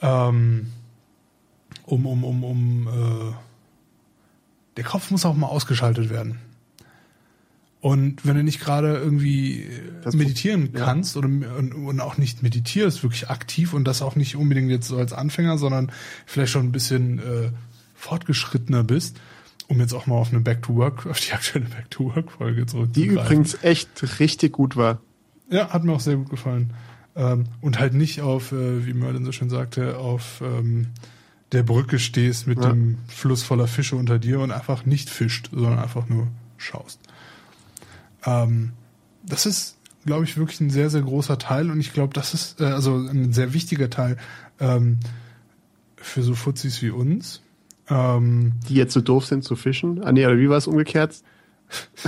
[0.01, 0.67] ähm,
[1.87, 3.33] um, um, um, um äh,
[4.75, 6.37] der Kopf muss auch mal ausgeschaltet werden.
[7.79, 9.69] Und wenn du nicht gerade irgendwie
[10.03, 11.19] das meditieren kannst ja.
[11.19, 14.97] oder und, und, auch nicht meditierst, wirklich aktiv und das auch nicht unbedingt jetzt so
[14.97, 15.91] als Anfänger, sondern
[16.25, 17.51] vielleicht schon ein bisschen äh,
[17.93, 19.19] fortgeschrittener bist,
[19.67, 22.31] um jetzt auch mal auf eine Back to Work, auf die aktuelle Back to Work
[22.31, 22.93] Folge zurückzugreifen.
[22.93, 24.99] Die übrigens echt richtig gut war.
[25.49, 26.73] Ja, hat mir auch sehr gut gefallen.
[27.15, 30.87] Ähm, und halt nicht auf, äh, wie Merlin so schön sagte, auf ähm,
[31.51, 32.69] der Brücke stehst mit ja.
[32.69, 36.99] dem Fluss voller Fische unter dir und einfach nicht fischt, sondern einfach nur schaust.
[38.25, 38.73] Ähm,
[39.23, 42.59] das ist, glaube ich, wirklich ein sehr, sehr großer Teil und ich glaube, das ist
[42.59, 44.17] äh, also ein sehr wichtiger Teil
[44.59, 44.99] ähm,
[45.95, 47.41] für so Fuzis wie uns.
[47.89, 50.03] Ähm, Die jetzt so doof sind zu fischen?
[50.03, 51.15] Ah nee, oder wie war es umgekehrt?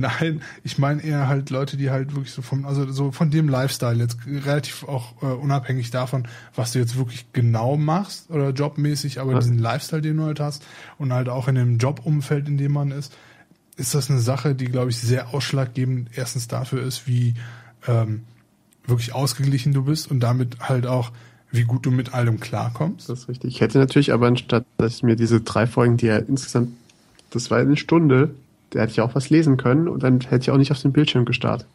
[0.00, 3.48] Nein, ich meine eher halt Leute, die halt wirklich so vom, also so von dem
[3.48, 9.20] Lifestyle jetzt relativ auch äh, unabhängig davon, was du jetzt wirklich genau machst oder jobmäßig,
[9.20, 9.38] aber ja.
[9.38, 10.64] diesen Lifestyle, den du halt hast
[10.98, 13.14] und halt auch in dem Jobumfeld, in dem man ist,
[13.76, 17.34] ist das eine Sache, die, glaube ich, sehr ausschlaggebend erstens dafür ist, wie
[17.86, 18.24] ähm,
[18.86, 21.12] wirklich ausgeglichen du bist und damit halt auch,
[21.50, 23.08] wie gut du mit allem klarkommst.
[23.08, 23.54] Das ist richtig.
[23.54, 26.70] Ich hätte natürlich aber anstatt, dass ich mir diese drei Folgen, die ja insgesamt,
[27.30, 28.34] das war eine Stunde,
[28.70, 30.92] da hätte ich auch was lesen können und dann hätte ich auch nicht auf den
[30.92, 31.68] Bildschirm gestartet.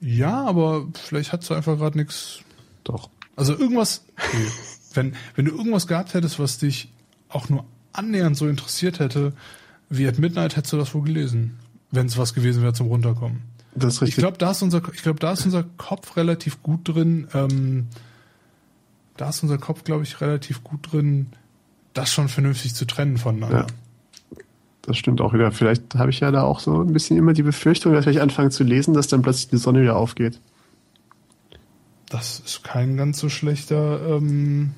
[0.00, 2.40] Ja, aber vielleicht hast du einfach gerade nichts.
[2.84, 3.10] Doch.
[3.36, 4.04] Also irgendwas,
[4.94, 6.92] wenn, wenn du irgendwas gehabt hättest, was dich
[7.28, 9.32] auch nur annähernd so interessiert hätte,
[9.90, 11.58] wie at Midnight hättest du das wohl gelesen,
[11.90, 13.42] wenn es was gewesen wäre zum Runterkommen.
[13.74, 14.18] Das ist richtig.
[14.18, 17.28] Ich glaube, da ist unser, ich glaube, da ist unser Kopf relativ gut drin.
[17.34, 17.88] Ähm,
[19.16, 21.30] da ist unser Kopf, glaube ich, relativ gut drin,
[21.92, 23.66] das schon vernünftig zu trennen voneinander.
[23.68, 23.87] Ja.
[24.88, 25.52] Das stimmt auch wieder.
[25.52, 28.22] Vielleicht habe ich ja da auch so ein bisschen immer die Befürchtung, dass wenn ich
[28.22, 30.40] anfange zu lesen, dass dann plötzlich die Sonne wieder aufgeht.
[32.08, 34.70] Das ist kein ganz so schlechter ähm,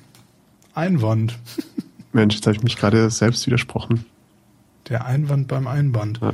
[0.73, 1.39] Einwand.
[2.11, 4.03] Mensch, jetzt habe ich mich gerade selbst widersprochen.
[4.89, 6.19] Der Einwand beim Einband.
[6.19, 6.33] Ja.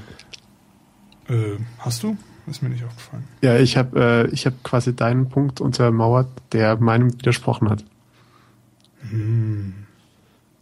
[1.30, 2.18] Äh, hast du?
[2.48, 3.26] Ist mir nicht aufgefallen.
[3.44, 7.84] Ja, ich habe äh, hab quasi deinen Punkt untermauert, der meinem widersprochen hat.
[9.12, 9.87] Hm.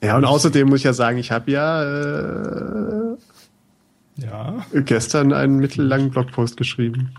[0.05, 3.17] Ja, und außerdem muss ich ja sagen, ich habe ja, äh,
[4.17, 7.13] ja gestern einen mittellangen Blogpost geschrieben.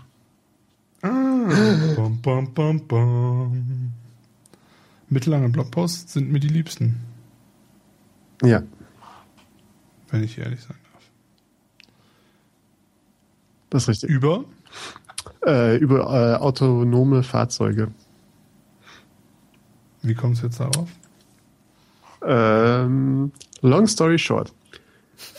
[1.01, 1.09] Ah,
[1.95, 3.91] bum, bum, bum, bum.
[5.09, 6.97] Mittellange Blogposts sind mir die liebsten.
[8.43, 8.61] Ja
[10.09, 11.03] wenn ich ehrlich sein darf.
[13.69, 14.09] Das ist richtig.
[14.09, 14.45] Über?
[15.45, 17.91] Äh, über äh, autonome Fahrzeuge.
[20.01, 20.89] Wie kommst du jetzt darauf?
[22.25, 24.51] Ähm, long story short.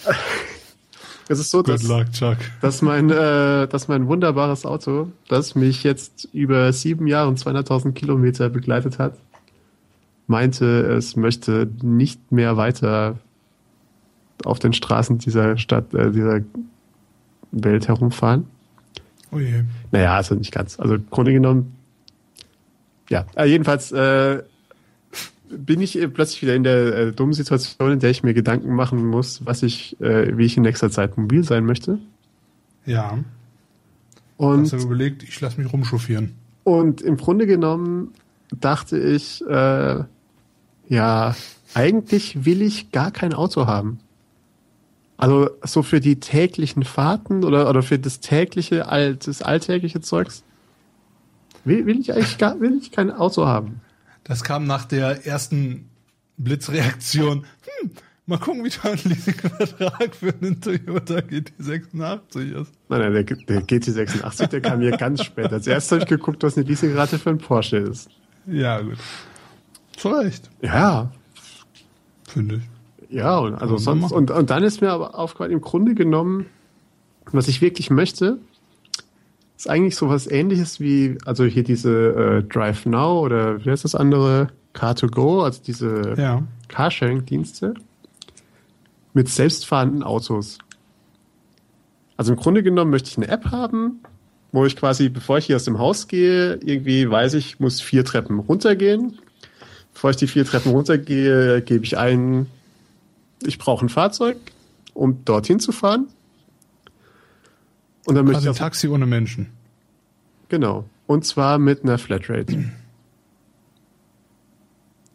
[1.29, 2.39] es ist so, Good dass, luck, Chuck.
[2.61, 7.93] dass, mein, äh, dass mein wunderbares Auto, das mich jetzt über sieben Jahre und 200.000
[7.93, 9.15] Kilometer begleitet hat,
[10.27, 13.19] meinte, es möchte nicht mehr weiter
[14.45, 16.41] auf den Straßen dieser Stadt, äh, dieser
[17.51, 18.47] Welt herumfahren.
[19.33, 19.65] Oh je.
[19.91, 20.79] Naja, also nicht ganz.
[20.79, 21.75] Also im Grunde genommen,
[23.11, 23.25] ja.
[23.37, 24.43] Äh, jedenfalls äh,
[25.51, 29.07] bin ich plötzlich wieder in der äh, dummen Situation, in der ich mir Gedanken machen
[29.07, 31.99] muss, was ich, äh, wie ich in nächster Zeit mobil sein möchte.
[32.87, 33.19] Ja.
[34.37, 36.35] Und, Hast du überlegt, ich lasse mich rumchauffieren.
[36.65, 38.13] und im Grunde genommen
[38.61, 40.05] dachte ich, äh,
[40.89, 41.37] ja,
[41.75, 44.01] eigentlich will ich gar kein Auto haben.
[45.17, 48.87] Also so für die täglichen Fahrten oder, oder für das tägliche,
[49.19, 50.45] das alltägliche Zeugs
[51.65, 53.81] will, will ich eigentlich gar, will ich kein Auto haben.
[54.29, 55.89] Das kam nach der ersten
[56.37, 57.45] Blitzreaktion.
[57.81, 57.91] Hm,
[58.27, 62.73] mal gucken, wie teuer ein Leasingvertrag für einen Toyota GT86 ist.
[62.89, 65.53] Nein, nein, der, der GT86, der kam hier ganz spät.
[65.53, 68.11] Als erstes habe ich geguckt, was eine Leasingrate für einen Porsche ist.
[68.47, 68.99] Ja, gut.
[69.97, 71.11] Zu Recht, Ja,
[72.29, 72.57] finde
[73.09, 73.17] ich.
[73.17, 76.47] ja, und also sonst, und, und dann ist mir aber aufgefallen, im Grunde genommen,
[77.33, 78.39] was ich wirklich möchte,
[79.59, 83.97] ist eigentlich sowas ähnliches wie, also hier diese äh, Drive Now oder wie heißt das
[83.97, 84.49] andere?
[84.73, 86.43] Car2Go, also diese Ja.
[86.69, 87.75] Carsharing-Dienste
[89.15, 90.59] mit selbstfahrenden Autos.
[92.17, 93.99] Also im Grunde genommen möchte ich eine App haben,
[94.53, 97.81] wo ich quasi, bevor ich hier aus dem Haus gehe, irgendwie weiß ich, ich muss
[97.81, 99.19] vier Treppen runtergehen.
[99.93, 102.47] Bevor ich die vier Treppen runtergehe, gebe ich ein,
[103.45, 104.37] ich brauche ein Fahrzeug,
[104.95, 106.07] um dorthin zu fahren.
[108.09, 109.47] Und dann möchte Quasi ich ein auch, Taxi ohne Menschen.
[110.49, 110.85] genau.
[111.07, 112.65] Und zwar mit einer Flatrate.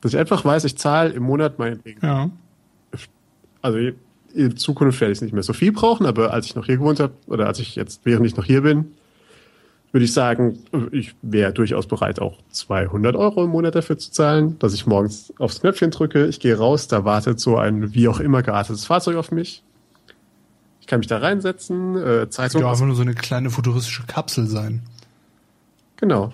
[0.02, 2.30] Dass ich einfach weiß, ich zahle im Monat meinetwegen Ja.
[3.62, 3.78] also
[4.34, 6.78] in Zukunft werde ich es nicht mehr so viel brauchen, aber als ich noch hier
[6.78, 8.94] gewohnt habe, oder als ich jetzt, während ich noch hier bin,
[9.92, 10.58] würde ich sagen,
[10.92, 15.32] ich wäre durchaus bereit, auch 200 Euro im Monat dafür zu zahlen, dass ich morgens
[15.38, 19.18] aufs Knöpfchen drücke, ich gehe raus, da wartet so ein wie auch immer geartetes Fahrzeug
[19.18, 19.64] auf mich.
[20.84, 22.60] Ich kann mich da reinsetzen, äh, Zeitung.
[22.60, 24.82] Soll einfach nur so eine kleine futuristische Kapsel sein.
[25.96, 26.34] Genau.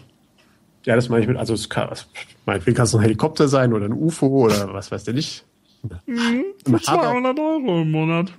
[0.86, 2.08] Ja, das meine ich mit, also es kann, es-
[2.48, 5.46] meinetwegen kann es ein Helikopter sein oder ein UFO oder was weiß der nicht.
[6.08, 8.34] Ein Hover- Euro im Monat.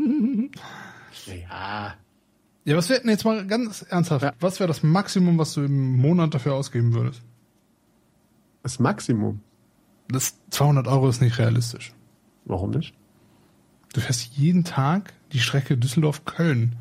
[1.27, 1.95] Ja,
[2.65, 4.25] Ja, was wäre jetzt mal ganz ernsthaft?
[4.25, 4.33] Ja.
[4.41, 7.23] Was wäre das Maximum, was du im Monat dafür ausgeben würdest?
[8.65, 9.41] das Maximum.
[10.09, 11.95] Das 200 Euro ist nicht realistisch.
[12.47, 12.95] Warum nicht?
[13.93, 16.77] Du fährst jeden Tag die Strecke Düsseldorf-Köln.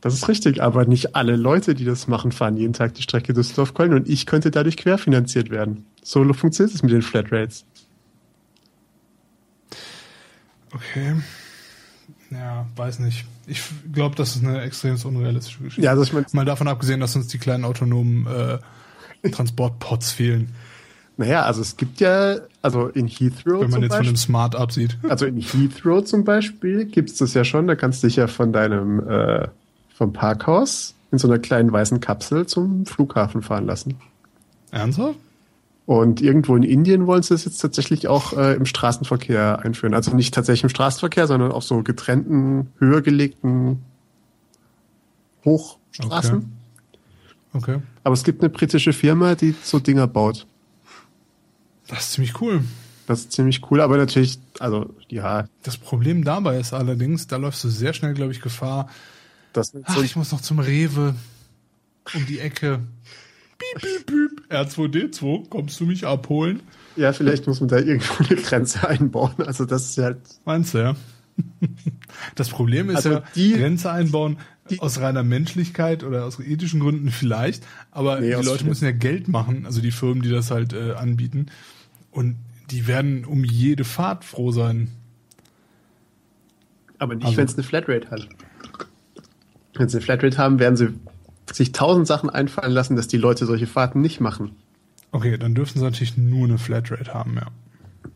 [0.00, 3.32] Das ist richtig, aber nicht alle Leute, die das machen, fahren jeden Tag die Strecke
[3.32, 5.86] Düsseldorf-Köln und ich könnte dadurch querfinanziert werden.
[6.02, 7.64] So funktioniert es mit den Flatrates.
[10.74, 11.14] Okay.
[12.30, 13.26] Ja, weiß nicht.
[13.46, 15.82] Ich glaube, das ist eine extrem unrealistische Geschichte.
[15.82, 20.52] Ja, also ich meine, Mal davon abgesehen, dass uns die kleinen autonomen äh, Transportpots fehlen,
[21.16, 24.16] naja, also es gibt ja, also in Heathrow wenn man zum jetzt von Beispiel, dem
[24.16, 24.98] Smart absieht.
[25.08, 28.28] also in Heathrow zum Beispiel gibt es das ja schon, da kannst du dich ja
[28.28, 29.48] von deinem, äh,
[29.94, 33.96] vom Parkhaus in so einer kleinen weißen Kapsel zum Flughafen fahren lassen.
[34.70, 35.18] Ernsthaft?
[35.84, 39.94] Und irgendwo in Indien wollen sie das jetzt tatsächlich auch äh, im Straßenverkehr einführen.
[39.94, 43.82] Also nicht tatsächlich im Straßenverkehr, sondern auf so getrennten, höher gelegten
[45.44, 46.52] Hochstraßen.
[47.52, 47.80] Okay.
[48.04, 50.46] Aber es gibt eine britische Firma, die so Dinger baut.
[51.92, 52.62] Das ist ziemlich cool.
[53.06, 57.62] Das ist ziemlich cool, aber natürlich, also ja, Das Problem dabei ist allerdings, da läufst
[57.64, 58.88] du sehr schnell, glaube ich, Gefahr.
[59.52, 61.14] das Ach, so, ich muss noch zum Rewe.
[62.14, 62.80] Um die Ecke.
[63.58, 64.52] Piep, piep, piep.
[64.52, 66.60] R2D2, kommst du mich abholen?
[66.96, 69.32] ja, vielleicht muss man da irgendwo eine Grenze einbauen.
[69.38, 70.96] Also das ist halt, Meinst du, ja?
[72.34, 74.38] Das Problem ist Also ja, die- Grenze einbauen
[74.70, 78.92] die- aus reiner Menschlichkeit oder aus ethischen Gründen vielleicht, aber Nee, die Leute müssen ja
[78.92, 81.46] Geld machen, also die Firmen, die das halt äh, anbieten.
[82.12, 82.36] Und
[82.70, 84.88] die werden um jede Fahrt froh sein.
[86.98, 88.28] aber nicht, Also- wenn es eine Flatrate hat.
[89.74, 90.90] Wenn sie eine Flatrate haben, werden sie
[91.52, 94.52] sich tausend Sachen einfallen lassen, dass die Leute solche Fahrten nicht machen.
[95.10, 97.48] Okay, dann dürfen sie natürlich nur eine Flatrate haben, ja.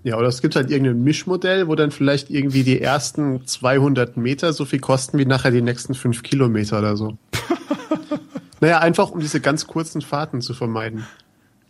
[0.04, 4.52] Ja, oder es gibt halt irgendein Mischmodell, wo dann vielleicht irgendwie die ersten 200 Meter
[4.52, 7.18] so viel kosten wie nachher die nächsten 5 Kilometer oder so.
[8.60, 11.04] naja, einfach um diese ganz kurzen Fahrten zu vermeiden.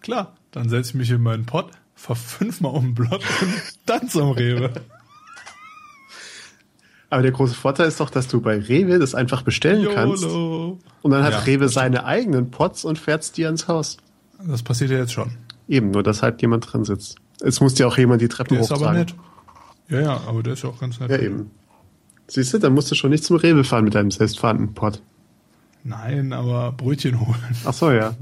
[0.02, 3.54] Klar, dann setze ich mich in meinen Pott, fahr fünfmal um den Block und
[3.86, 4.70] dann zum Rewe.
[7.08, 9.94] Aber der große Vorteil ist doch, dass du bei Rewe das einfach bestellen YOLO.
[9.94, 10.24] kannst.
[11.02, 13.96] Und dann hat Ja, Rewe seine eigenen Pots und fährt's dir ans Haus.
[14.44, 15.30] Das passiert ja jetzt schon.
[15.68, 17.16] Eben, nur dass halt jemand drin sitzt.
[17.40, 19.00] Es muss dir auch jemand die Treppen Der ist aber hochtragen.
[19.00, 19.14] nett.
[19.88, 21.10] Ja, ja, aber der ist ja auch ganz nett.
[21.10, 21.50] Ja, eben.
[22.26, 25.00] Siehst du, dann musst du schon nicht zum Rewe fahren mit deinem selbstfahrenden Pot.
[25.86, 27.56] Nein, aber Brötchen holen.
[27.64, 28.14] Ach so, ja.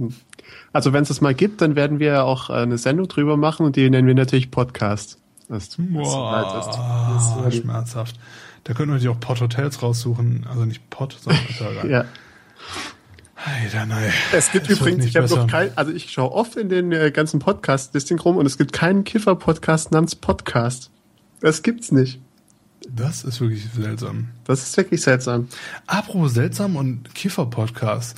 [0.74, 3.64] Also wenn es das mal gibt, dann werden wir ja auch eine Sendung drüber machen
[3.64, 5.18] und die nennen wir natürlich Podcast.
[5.48, 8.18] Das, das, das, Boah, das, schmerzhaft.
[8.64, 10.46] Da könnten wir natürlich auch Pot Hotels raussuchen.
[10.48, 12.04] Also nicht Pot, sondern ist ja.
[13.36, 14.12] Alter, nein.
[14.32, 16.92] Es gibt Es wird übrigens, ich habe noch kein, also ich schaue oft in den
[16.92, 20.90] äh, ganzen Podcast-Listing rum und es gibt keinen Kiffer-Podcast namens Podcast.
[21.40, 22.20] Das gibt's nicht.
[22.88, 24.28] Das ist wirklich seltsam.
[24.44, 25.48] Das ist wirklich seltsam.
[25.86, 28.16] Apropos seltsam und Kiffer-Podcast.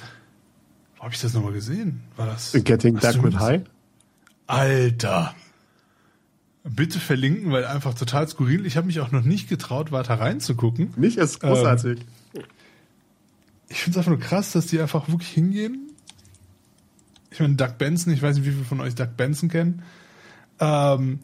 [0.97, 2.03] Wo habe ich das nochmal gesehen?
[2.17, 2.53] War das?
[2.53, 3.63] Getting Duck du with High.
[4.47, 5.35] Alter.
[6.65, 8.67] Bitte verlinken, weil einfach total skurril.
[8.67, 10.93] Ich habe mich auch noch nicht getraut, weiter reinzugucken.
[10.97, 12.01] Nicht, ist großartig.
[13.69, 15.93] Ich finde es einfach nur krass, dass die einfach wirklich hingehen.
[17.31, 19.83] Ich meine, Doug Benson, ich weiß nicht, wie viele von euch Doug Benson kennen.
[20.59, 21.21] Ähm,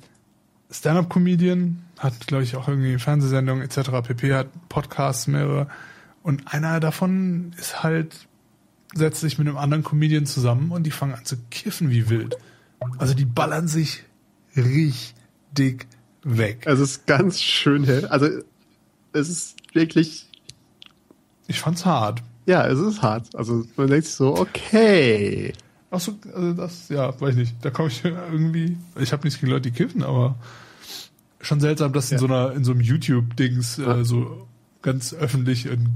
[0.71, 3.91] Stand-up-Comedian, hat, glaube ich, auch irgendwie Fernsehsendungen etc.
[4.03, 4.35] pp.
[4.35, 5.69] hat Podcasts mehrere.
[6.23, 8.27] Und einer davon ist halt,
[8.95, 12.37] setzt sich mit einem anderen Comedian zusammen und die fangen an zu kiffen wie wild.
[12.99, 14.03] Also die ballern sich
[14.57, 15.87] richtig
[16.25, 16.65] weg.
[16.67, 18.07] Es ist ganz schön hell.
[18.07, 18.27] Also
[19.13, 20.29] es ist wirklich,
[21.47, 22.23] Ich fand's hart.
[22.47, 23.35] ja, es ist hart.
[23.37, 25.53] Also man denkt sich so, okay.
[25.91, 27.55] Ach so, also das, ja, weiß ich nicht.
[27.63, 30.37] Da komme ich irgendwie, ich habe nichts gegen Leute, die kiffen, aber
[31.43, 32.19] schon seltsam, das in Ja.
[32.21, 33.99] so einer, in so einem YouTube-Dings Ja.
[33.99, 34.47] äh, so
[34.81, 35.89] ganz öffentlich und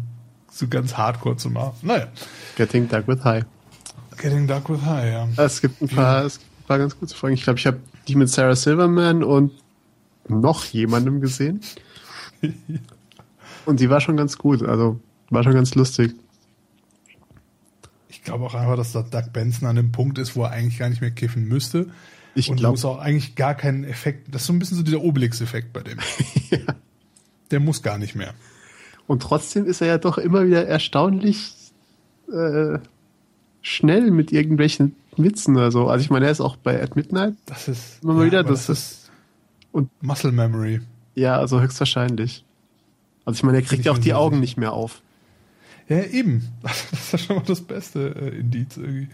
[0.51, 1.75] so ganz hardcore zu machen.
[1.83, 2.09] Naja.
[2.57, 3.45] Getting Duck with High.
[4.19, 5.45] Getting Dark with High, ja.
[5.45, 7.35] Es gibt ein paar, es gibt ein paar ganz gute Folgen.
[7.35, 9.53] Ich glaube, ich habe die mit Sarah Silverman und
[10.29, 11.61] noch jemandem gesehen.
[13.67, 14.63] Und die war schon ganz gut.
[14.63, 16.15] Also war schon ganz lustig.
[18.09, 20.79] Ich glaube auch einfach, dass der Doug Benson an dem Punkt ist, wo er eigentlich
[20.79, 21.87] gar nicht mehr kiffen müsste.
[22.37, 24.33] Ich und glaub- muss auch eigentlich gar keinen Effekt.
[24.35, 25.99] Das ist so ein bisschen so dieser Obelix-Effekt bei dem.
[27.51, 28.35] Der muss gar nicht mehr.
[29.07, 31.55] Und trotzdem ist er ja doch immer wieder erstaunlich
[32.33, 32.79] äh,
[33.63, 35.89] schnell mit irgendwelchen Witzen oder so.
[35.89, 37.35] Also ich meine, er ist auch bei At Midnight.
[37.47, 39.11] Das ist Immer mal wieder, aber das ist
[39.73, 40.81] und- Muscle Memory.
[41.15, 42.45] Ja, also höchstwahrscheinlich.
[43.25, 45.01] Also ich meine, er kriegt ja auch die Augen nicht mehr auf.
[45.89, 46.49] Ja, eben.
[46.63, 49.09] Das ist ja schon mal das beste äh, Indiz irgendwie.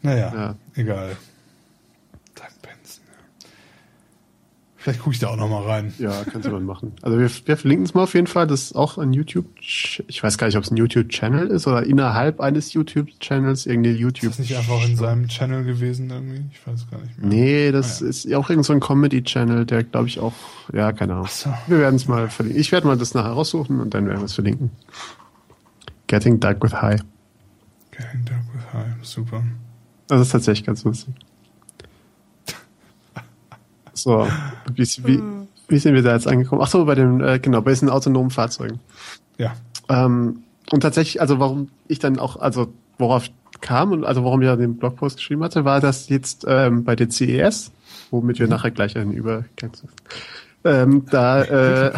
[0.00, 0.54] Naja, Ja.
[0.74, 1.16] egal.
[2.34, 3.04] Doug Benson.
[3.06, 3.48] Ja.
[4.76, 5.94] Vielleicht gucke ich da auch noch mal rein.
[5.98, 6.92] Ja, könnte man machen.
[7.02, 8.48] Also wir, wir verlinken es mal auf jeden Fall.
[8.48, 9.46] Das ist auch ein YouTube.
[9.60, 14.00] Ich weiß gar nicht, ob es ein YouTube-Channel ist oder innerhalb eines YouTube-Channels irgendeine Ist
[14.00, 14.30] YouTube.
[14.30, 16.44] das nicht einfach in seinem Channel gewesen irgendwie?
[16.50, 17.28] Ich weiß gar nicht mehr.
[17.28, 18.10] Nee, das Ah, ja.
[18.10, 20.32] ist auch irgend so ein Comedy-Channel, der glaube ich auch.
[20.72, 21.28] Ja, keine Ahnung.
[21.30, 21.54] So.
[21.68, 22.60] Wir werden es mal verlinken.
[22.60, 24.72] Ich werde mal das nachher raussuchen und dann werden wir es verlinken.
[26.08, 27.00] Getting Duck with High.
[27.92, 28.94] Getting Dark with High.
[29.02, 29.44] Super.
[30.08, 31.14] Das ist tatsächlich ganz lustig.
[33.94, 34.26] So,
[34.74, 35.22] wie, wie,
[35.68, 36.62] wie sind wir da jetzt angekommen?
[36.62, 38.80] Ach so, bei den, äh, genau, bei diesen autonomen Fahrzeugen.
[39.38, 39.54] Ja.
[39.88, 43.28] Ähm, und tatsächlich, also warum ich dann auch, also worauf
[43.60, 46.96] kam und also warum ich ja den Blogpost geschrieben hatte, war, dass jetzt ähm, bei
[46.96, 47.70] der CES,
[48.10, 49.86] womit wir nachher gleich einen Übergang zu-
[50.64, 51.92] ähm, da, äh,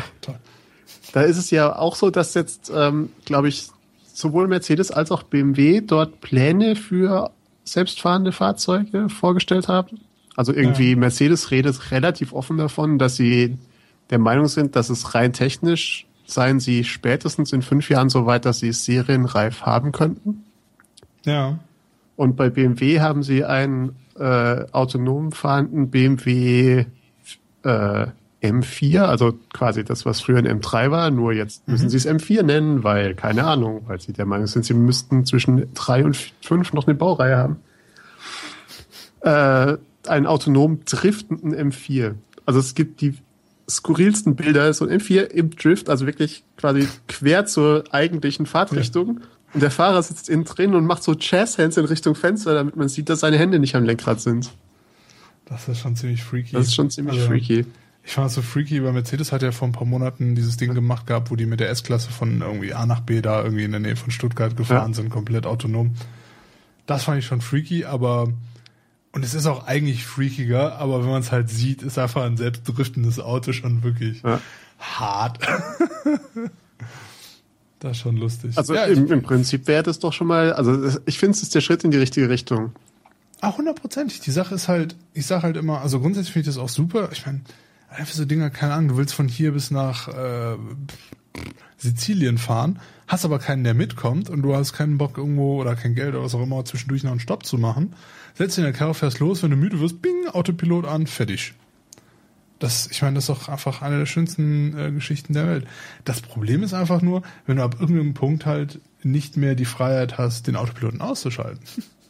[1.12, 3.68] da ist es ja auch so, dass jetzt, ähm, glaube ich,
[4.12, 7.30] sowohl Mercedes als auch BMW dort Pläne für
[7.64, 10.00] selbstfahrende Fahrzeuge vorgestellt haben.
[10.36, 10.96] Also irgendwie Ja.
[10.96, 13.56] Mercedes redet relativ offen davon, dass sie
[14.10, 18.44] der Meinung sind, dass es rein technisch seien sie spätestens in fünf Jahren so weit,
[18.44, 20.44] dass sie es serienreif haben könnten.
[21.24, 21.58] Ja.
[22.16, 26.86] Und bei BMW haben sie einen äh, autonom fahrenden BMW
[27.62, 28.06] äh,
[28.42, 32.42] M4, also quasi das, was früher ein M3 war, nur jetzt müssen sie es M4
[32.42, 36.72] nennen, weil, keine Ahnung, weil sie der Meinung sind, sie müssten zwischen drei und fünf
[36.74, 37.56] noch eine Baureihe haben.
[39.22, 42.14] Äh, einen autonom driftenden M4.
[42.46, 43.14] Also es gibt die
[43.68, 49.20] skurrilsten Bilder, so ein M4 im Drift, also wirklich quasi quer zur eigentlichen Fahrtrichtung.
[49.54, 52.88] Und der Fahrer sitzt innen drin und macht so Jazz-Hands in Richtung Fenster, damit man
[52.88, 54.50] sieht, dass seine Hände nicht am Lenkrad sind.
[55.46, 56.52] Das ist schon ziemlich freaky.
[56.52, 57.64] Das ist schon ziemlich Also, freaky.
[58.06, 60.74] Ich fand es so freaky, weil Mercedes hat ja vor ein paar Monaten dieses Ding
[60.74, 63.70] gemacht gehabt, wo die mit der S-Klasse von irgendwie A nach B da irgendwie in
[63.70, 64.94] der Nähe von Stuttgart gefahren Ja.
[64.96, 65.92] sind, komplett autonom.
[66.86, 68.28] Das fand ich schon freaky, aber
[69.14, 72.36] und es ist auch eigentlich freakiger, aber wenn man es halt sieht, ist einfach ein
[72.36, 74.40] selbstdriftendes Auto schon wirklich Ja.
[74.78, 75.38] hart.
[77.80, 78.56] das ist schon lustig.
[78.56, 81.54] Also ja, im, im Prinzip wäre das doch schon mal, also ich finde, es ist
[81.54, 82.72] der Schritt in die richtige Richtung.
[83.40, 84.20] ah, hundertprozentig.
[84.20, 87.10] Die Sache ist halt, ich sag halt immer, also grundsätzlich finde ich das auch super.
[87.12, 87.40] Ich meine,
[87.90, 90.56] einfach so Dinger, keine Ahnung, du willst von hier bis nach äh,
[91.76, 95.94] Sizilien fahren, hast aber keinen, der mitkommt und du hast keinen Bock irgendwo oder kein
[95.94, 97.92] Geld oder was auch immer zwischendurch noch einen Stopp zu machen,
[98.34, 101.54] setzt dich in der Karre, fährst los, wenn du müde wirst, bing, Autopilot an, fertig.
[102.58, 105.66] Das, ich meine, das ist doch einfach eine der schönsten äh, Geschichten der Welt.
[106.04, 110.18] Das Problem ist einfach nur, wenn du ab irgendeinem Punkt halt nicht mehr die Freiheit
[110.18, 111.60] hast, den Autopiloten auszuschalten.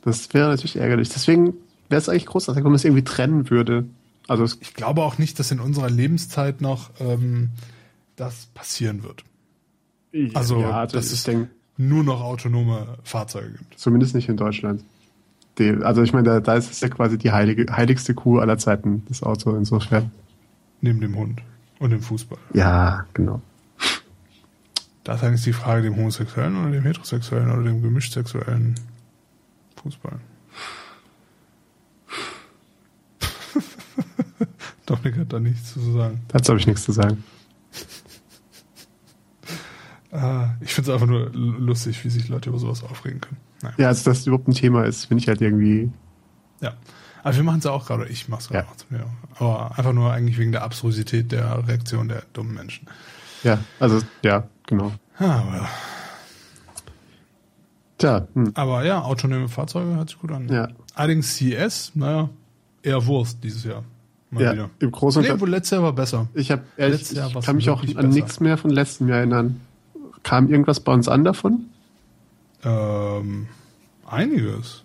[0.03, 1.09] Das wäre natürlich ärgerlich.
[1.09, 1.55] Deswegen
[1.89, 3.87] wäre es eigentlich großartig, wenn man es irgendwie trennen würde.
[4.29, 7.51] Also ich glaube auch nicht, dass in unserer Lebenszeit noch ähm,
[8.17, 9.25] das passieren wird.
[10.35, 13.79] Also, ja, also dass es denk, nur noch autonome Fahrzeuge gibt.
[13.79, 14.85] Zumindest nicht in Deutschland.
[15.59, 18.59] Die, also ich meine, da, da ist es ja quasi die heilige, heiligste Kuh aller
[18.59, 20.11] Zeiten, das Auto insofern.
[20.81, 21.41] Neben dem Hund
[21.79, 22.39] und dem Fußball.
[22.53, 23.41] Ja, genau.
[25.05, 28.75] Da ist eigentlich die Frage dem Homosexuellen oder dem Heterosexuellen oder dem gemischtsexuellen
[29.83, 30.19] Fußball.
[34.87, 36.23] Dominik hat da nichts zu sagen.
[36.29, 37.23] Dazu habe ich nichts zu sagen.
[40.15, 43.37] Ah, ich finde es einfach nur lustig, wie sich Leute über sowas aufregen können.
[43.63, 43.75] Naja.
[43.79, 45.91] Ja, also dass das überhaupt ein Thema ist, finde ich halt irgendwie.
[46.61, 46.75] Ja.
[47.23, 49.07] Aber wir machen es ja auch gerade, ich mache es gerade ja.
[49.39, 52.87] Aber einfach nur eigentlich wegen der Absurdität der Reaktion der dummen Menschen.
[53.43, 54.93] Ja, also ja, genau.
[55.19, 55.69] Aber,
[57.99, 58.27] Tja.
[58.35, 58.53] Hm.
[58.55, 60.49] Aber ja, autonome Fahrzeuge hört sich gut an.
[60.49, 60.69] Ja.
[60.95, 62.29] Allerdings CS, naja,
[62.83, 63.85] eher Wurst dieses Jahr.
[64.31, 64.71] Mal ja, wieder.
[64.81, 66.29] im Großen und nee, letztes Jahr war besser.
[66.35, 68.09] Ich habe ehrlich, ich kann mich auch an besser.
[68.09, 69.61] nichts mehr von letztem Jahr erinnern.
[70.25, 71.67] Kam irgendwas bei uns an davon?
[72.65, 73.47] Ähm,
[74.05, 74.83] einiges.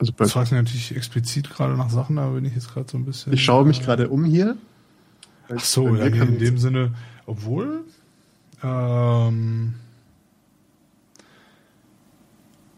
[0.00, 2.90] Also bei das fragst du natürlich explizit gerade nach Sachen, aber bin ich jetzt gerade
[2.90, 3.32] so ein bisschen.
[3.32, 4.56] Ich schaue mich äh, gerade um hier.
[5.54, 6.94] Ach so, ja, in dem Sinne,
[7.26, 7.84] obwohl
[8.62, 9.74] ähm,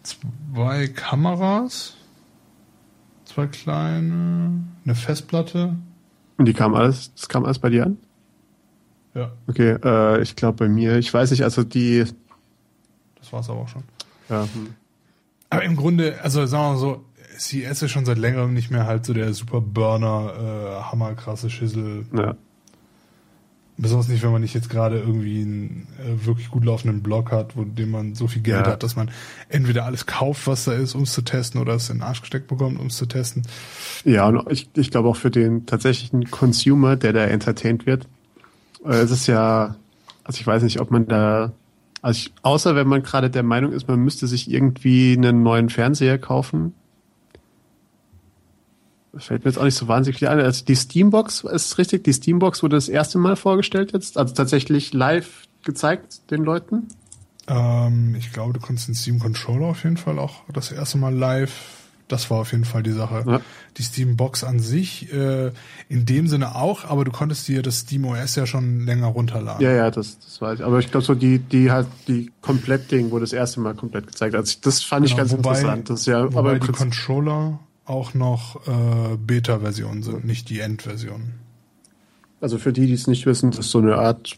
[0.02, 1.94] zwei Kameras,
[3.24, 5.76] zwei kleine, eine Festplatte.
[6.38, 7.98] Und die kam alles, das kam alles bei dir an?
[9.16, 9.32] Ja.
[9.46, 12.04] Okay, äh, ich glaube bei mir, ich weiß nicht, also die.
[13.18, 13.82] Das war's aber auch schon.
[14.28, 14.42] Ja.
[14.42, 14.74] Hm.
[15.48, 17.04] Aber im Grunde, also sagen wir mal so,
[17.38, 22.04] CS ist schon seit längerem nicht mehr halt so der super Burner, äh, hammerkrasse Schüssel.
[22.16, 22.36] Ja.
[23.78, 27.56] Besonders nicht, wenn man nicht jetzt gerade irgendwie einen äh, wirklich gut laufenden Blog hat,
[27.56, 28.72] wo dem man so viel Geld ja.
[28.72, 29.10] hat, dass man
[29.50, 32.22] entweder alles kauft, was da ist, um es zu testen, oder es in den Arsch
[32.22, 33.42] gesteckt bekommt, um es zu testen.
[34.04, 38.08] Ja, und ich, ich glaube auch für den tatsächlichen Consumer, der da entertained wird,
[38.94, 39.76] es ist ja,
[40.24, 41.52] also ich weiß nicht, ob man da,
[42.02, 45.68] also ich, außer wenn man gerade der Meinung ist, man müsste sich irgendwie einen neuen
[45.68, 46.74] Fernseher kaufen,
[49.16, 50.40] fällt mir jetzt auch nicht so wahnsinnig viel ein.
[50.40, 54.92] Also die Steambox ist richtig, die Steambox wurde das erste Mal vorgestellt jetzt, also tatsächlich
[54.92, 56.88] live gezeigt den Leuten.
[57.48, 61.14] Ähm, ich glaube, du konntest den Steam Controller auf jeden Fall auch das erste Mal
[61.14, 61.75] live.
[62.08, 63.24] Das war auf jeden Fall die Sache.
[63.26, 63.40] Ja.
[63.76, 65.50] Die Steambox an sich, äh,
[65.88, 69.60] in dem Sinne auch, aber du konntest dir das Steam OS ja schon länger runterladen.
[69.60, 70.64] Ja, ja, das, das weiß ich.
[70.64, 74.34] Aber ich glaube so die, die halt, die Komplett-Ding wurde das erste Mal komplett gezeigt.
[74.36, 75.90] Also das fand genau, ich ganz wobei, interessant.
[75.90, 81.34] Das ja, aber die Controller auch noch äh, Beta-Versionen sind, nicht die Endversion.
[82.40, 84.36] Also für die, die es nicht wissen, das ist so eine Art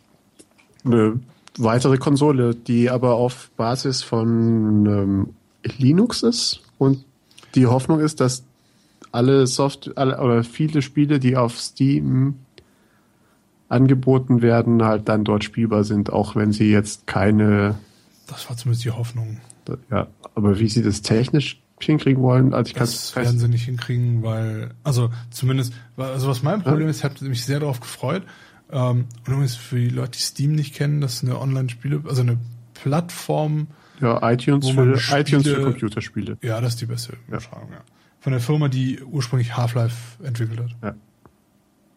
[0.85, 1.21] eine
[1.59, 5.29] weitere Konsole, die aber auf Basis von ähm,
[5.79, 7.05] Linux ist und
[7.55, 8.45] die Hoffnung ist, dass
[9.13, 12.37] alle Soft alle, oder viele Spiele, die auf Steam
[13.69, 17.77] angeboten werden, halt dann dort spielbar sind, auch wenn sie jetzt keine.
[18.27, 19.41] Das war zumindest die Hoffnung.
[19.91, 22.55] Ja, aber wie sie das technisch hinkriegen wollen.
[22.55, 26.91] Also ich das werden sie nicht hinkriegen, weil, also zumindest, also was mein Problem ja?
[26.91, 28.23] ist, ich habe mich sehr darauf gefreut.
[28.71, 32.23] Ähm, und übrigens für die Leute, die Steam nicht kennen, das ist eine Online-Spiele, also
[32.23, 32.39] eine
[32.75, 33.69] Plattform.
[34.01, 36.39] Ja, iTunes für, Spiele, iTunes für Computerspiele.
[36.43, 37.77] Ja, das ist die beste Beschreibung, ja.
[37.77, 37.85] ja.
[38.21, 40.71] Von der Firma, die ursprünglich Half-Life entwickelt hat.
[40.83, 40.95] Ja.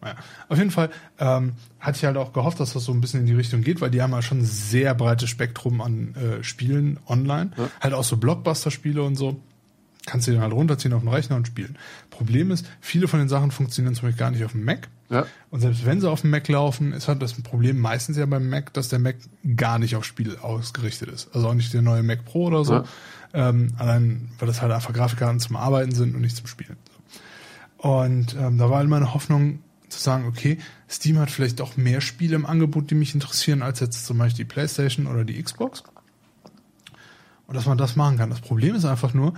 [0.02, 0.16] Naja.
[0.50, 0.90] Auf jeden Fall
[1.20, 3.82] ähm, hatte ich halt auch gehofft, dass das so ein bisschen in die Richtung geht,
[3.82, 7.52] weil die haben ja schon ein sehr breites Spektrum an äh, Spielen online.
[7.56, 7.70] Ja.
[7.80, 9.40] Halt auch so Blockbuster-Spiele und so
[10.06, 11.78] kannst du den halt runterziehen auf den Rechner und spielen.
[12.10, 14.90] Problem ist, viele von den Sachen funktionieren zum Beispiel gar nicht auf dem Mac.
[15.12, 15.26] Ja.
[15.50, 18.50] Und selbst wenn sie auf dem Mac laufen, ist halt das Problem meistens ja beim
[18.50, 19.18] Mac, dass der Mac
[19.56, 21.30] gar nicht auf Spiel ausgerichtet ist.
[21.36, 22.74] Also auch nicht der neue Mac Pro oder so.
[22.74, 22.86] Ja.
[23.34, 26.78] Ähm, allein, weil das halt einfach Grafikkarten zum Arbeiten sind und nicht zum Spielen.
[27.78, 29.60] Und ähm, da war halt meine Hoffnung
[29.90, 30.58] zu sagen, okay,
[30.90, 34.46] Steam hat vielleicht auch mehr Spiele im Angebot, die mich interessieren, als jetzt zum Beispiel
[34.46, 35.84] die Playstation oder die Xbox.
[37.48, 38.30] Und dass man das machen kann.
[38.30, 39.34] Das Problem ist einfach nur,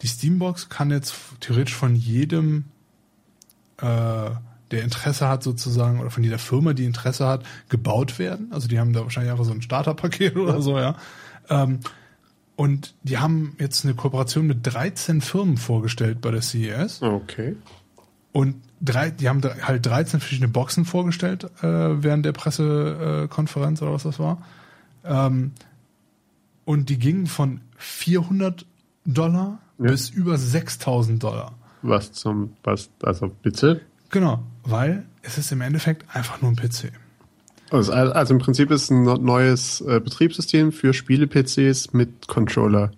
[0.00, 2.64] die Steambox kann jetzt theoretisch von jedem,
[3.78, 4.30] äh,
[4.70, 8.48] der Interesse hat sozusagen, oder von jeder Firma, die Interesse hat, gebaut werden.
[8.52, 10.96] Also die haben da wahrscheinlich einfach so ein Starterpaket oder so, ja.
[11.48, 11.80] Ähm,
[12.56, 17.00] und die haben jetzt eine Kooperation mit 13 Firmen vorgestellt bei der CES.
[17.02, 17.56] Okay.
[18.32, 24.02] Und drei, die haben halt 13 verschiedene Boxen vorgestellt äh, während der Pressekonferenz oder was
[24.02, 24.42] das war.
[25.04, 25.52] Ähm,
[26.64, 28.66] und die gingen von 400
[29.06, 29.86] Dollar ja.
[29.90, 31.54] bis über 6000 Dollar.
[31.82, 33.80] Was zum, was, also bitte?
[34.10, 36.92] Genau, weil es ist im Endeffekt einfach nur ein PC.
[37.70, 42.90] Also, also im Prinzip ist es ein neues äh, Betriebssystem für Spiele-PCs mit Controller.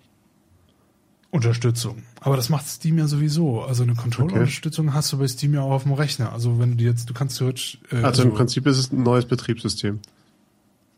[1.29, 2.03] Unterstützung.
[2.21, 3.61] Aber das macht Steam ja sowieso.
[3.61, 4.95] Also eine Controller-Unterstützung okay.
[4.95, 6.31] hast du bei Steam ja auch auf dem Rechner.
[6.31, 7.79] Also wenn du jetzt, du kannst theoretisch.
[7.91, 9.99] Äh, also, also im Prinzip ist es ein neues Betriebssystem.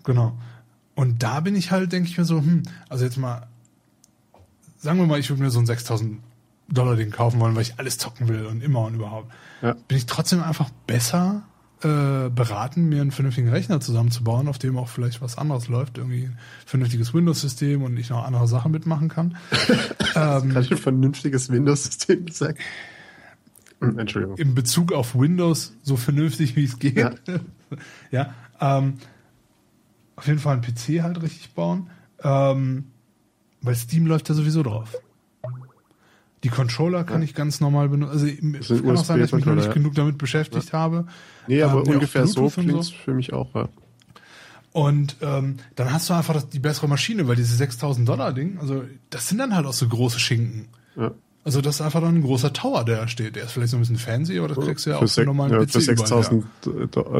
[0.03, 0.37] Genau.
[0.93, 3.47] Und da bin ich halt, denke ich mir so, hm, also jetzt mal,
[4.77, 6.19] sagen wir mal, ich würde mir so ein 6000
[6.67, 9.31] Dollar Ding kaufen wollen, weil ich alles zocken will und immer und überhaupt.
[9.61, 9.73] Ja.
[9.87, 11.43] Bin ich trotzdem einfach besser
[11.81, 16.23] äh, beraten, mir einen vernünftigen Rechner zusammenzubauen, auf dem auch vielleicht was anderes läuft, irgendwie
[16.23, 19.37] ein vernünftiges Windows-System und ich noch andere Sachen mitmachen kann.
[20.15, 22.57] ähm, Kannst du ein vernünftiges Windows-System sagen?
[23.81, 24.37] Entschuldigung.
[24.37, 26.97] In Bezug auf Windows so vernünftig wie es geht.
[26.97, 27.11] Ja,
[28.11, 28.95] ja ähm,
[30.15, 31.89] auf jeden Fall einen PC halt richtig bauen.
[32.23, 32.85] Ähm,
[33.61, 34.95] weil Steam läuft ja sowieso drauf.
[36.45, 37.25] Die Controller kann ja.
[37.25, 38.13] ich ganz normal benutzen.
[38.13, 40.77] Also es kann auch sein, dass ich mich noch nicht genug damit beschäftigt ja.
[40.77, 41.07] habe.
[41.47, 42.93] Nee, aber ähm, ungefähr so klingt so.
[42.93, 43.67] für mich auch, ja.
[44.71, 48.59] Und ähm, dann hast du einfach das, die bessere Maschine, weil diese 6000 Dollar Ding,
[48.59, 50.67] also das sind dann halt auch so große Schinken.
[50.95, 51.15] Ja.
[51.43, 53.35] Also das ist einfach dann ein großer Tower, der da steht.
[53.35, 55.51] Der ist vielleicht so ein bisschen fancy, aber das kriegst du ja auch für normalen
[55.51, 56.45] ja, PC Für 6000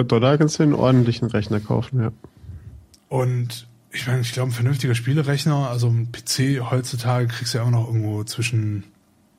[0.08, 2.12] Dollar kannst du einen ordentlichen Rechner kaufen, ja.
[3.10, 7.64] Und ich meine, ich glaube, ein vernünftiger Spielerechner, also ein PC heutzutage kriegst du ja
[7.64, 8.84] auch noch irgendwo zwischen,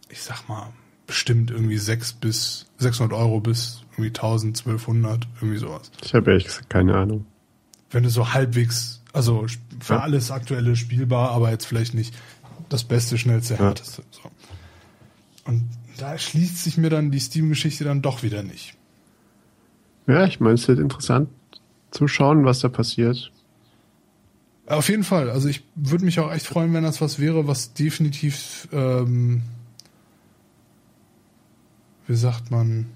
[0.09, 0.73] ich sag mal,
[1.07, 5.91] bestimmt irgendwie 6 bis 600 Euro bis irgendwie 1000, 1200, irgendwie sowas.
[6.05, 7.27] Ich habe ehrlich gesagt keine Ahnung.
[7.91, 9.47] Wenn du so halbwegs, also
[9.81, 10.01] für ja.
[10.01, 12.15] alles aktuelle spielbar, aber jetzt vielleicht nicht
[12.69, 13.61] das Beste, schnellste, ja.
[13.61, 14.03] härteste.
[14.11, 14.31] So.
[15.45, 18.75] Und da schließt sich mir dann die Steam-Geschichte dann doch wieder nicht.
[20.07, 21.29] Ja, ich meine, es wird interessant
[21.91, 23.31] zu schauen, was da passiert.
[24.67, 25.31] Auf jeden Fall.
[25.31, 29.43] Also ich würde mich auch echt freuen, wenn das was wäre, was definitiv, ähm,
[32.07, 32.87] wie sagt man,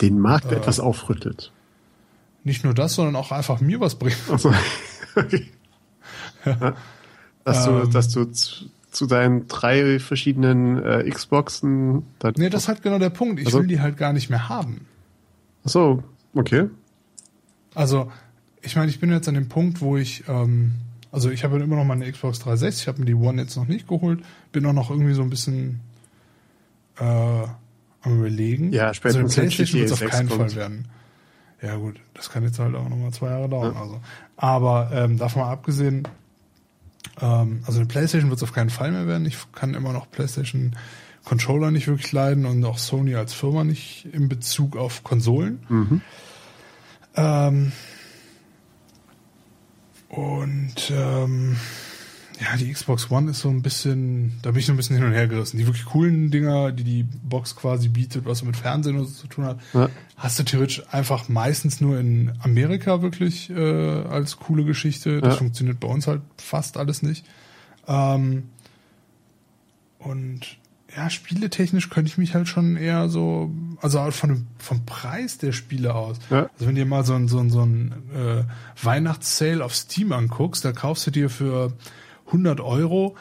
[0.00, 1.52] den Markt äh, etwas aufrüttelt.
[2.44, 4.18] Nicht nur das, sondern auch einfach mir was bringt.
[4.30, 4.52] Also,
[5.14, 5.46] okay.
[6.44, 6.74] ja.
[7.44, 12.04] Dass du, ähm, dass du zu, zu, deinen drei verschiedenen äh, Xboxen.
[12.36, 13.40] Nee, das ist halt genau der Punkt.
[13.40, 14.86] Ich also, will die halt gar nicht mehr haben.
[15.64, 16.02] Ach so,
[16.34, 16.68] okay.
[17.74, 18.10] Also,
[18.62, 20.72] ich meine, ich bin jetzt an dem Punkt, wo ich, ähm,
[21.12, 23.68] also ich habe immer noch meine Xbox 360, ich habe mir die One jetzt noch
[23.68, 24.20] nicht geholt,
[24.52, 25.80] bin auch noch irgendwie so ein bisschen
[26.98, 27.46] äh,
[28.02, 28.72] am überlegen.
[28.72, 30.52] Ja, später also PlayStation wird es auf keinen kommt.
[30.52, 30.88] Fall werden.
[31.62, 33.74] Ja gut, das kann jetzt halt auch nochmal zwei Jahre dauern.
[33.74, 33.80] Ja.
[33.80, 34.00] Also.
[34.36, 36.08] Aber ähm, davon mal abgesehen,
[37.20, 39.26] ähm, also eine PlayStation wird es auf keinen Fall mehr werden.
[39.26, 40.74] Ich kann immer noch PlayStation
[41.24, 45.60] Controller nicht wirklich leiden und auch Sony als Firma nicht in Bezug auf Konsolen.
[45.68, 46.00] Mhm.
[47.14, 47.72] Ähm,
[50.08, 51.56] und ähm,
[52.40, 55.04] ja, die Xbox One ist so ein bisschen, da bin ich so ein bisschen hin
[55.04, 55.58] und her gerissen.
[55.58, 59.12] Die wirklich coolen Dinger, die die Box quasi bietet, was so mit Fernsehen und so
[59.12, 59.90] zu tun hat, ja.
[60.16, 65.20] hast du theoretisch einfach meistens nur in Amerika wirklich äh, als coole Geschichte.
[65.20, 65.38] Das ja.
[65.38, 67.26] funktioniert bei uns halt fast alles nicht.
[67.86, 68.44] Ähm,
[69.98, 70.56] und
[70.96, 73.50] ja, spieletechnisch könnte ich mich halt schon eher so,
[73.82, 76.18] also halt von dem, vom Preis der Spiele aus.
[76.30, 76.48] Ja.
[76.54, 78.44] Also wenn du dir mal so ein, so ein, so ein äh,
[78.82, 81.74] Weihnachtssale auf Steam anguckst, da kaufst du dir für
[82.30, 83.16] 100 Euro,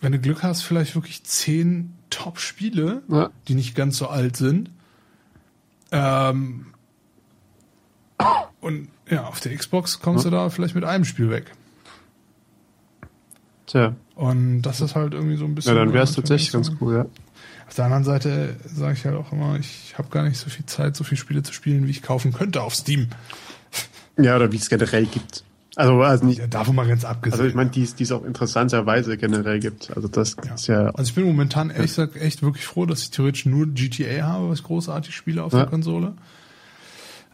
[0.00, 3.30] wenn du Glück hast, vielleicht wirklich 10 Top-Spiele, ja.
[3.48, 4.70] die nicht ganz so alt sind.
[5.90, 6.66] Ähm,
[8.60, 10.30] und ja, auf der Xbox kommst ja.
[10.30, 11.52] du da vielleicht mit einem Spiel weg.
[13.66, 13.94] Tja.
[14.14, 15.74] Und das ist halt irgendwie so ein bisschen.
[15.74, 17.06] Ja, dann wäre es tatsächlich ganz cool, ja.
[17.66, 20.64] Auf der anderen Seite sage ich halt auch immer, ich habe gar nicht so viel
[20.64, 23.08] Zeit, so viele Spiele zu spielen, wie ich kaufen könnte auf Steam.
[24.16, 25.44] Ja, oder wie es generell gibt.
[25.78, 26.40] Also, also nicht.
[26.40, 27.38] Ja, davon mal ganz abgesehen.
[27.38, 29.94] Also ich meine, die es auch interessanterweise generell gibt.
[29.94, 30.54] Also das ja.
[30.54, 30.86] ist ja.
[30.86, 34.50] Also ich bin momentan ehrlich gesagt echt wirklich froh, dass ich theoretisch nur GTA habe,
[34.50, 35.60] was großartig spiele auf ja.
[35.60, 36.14] der Konsole.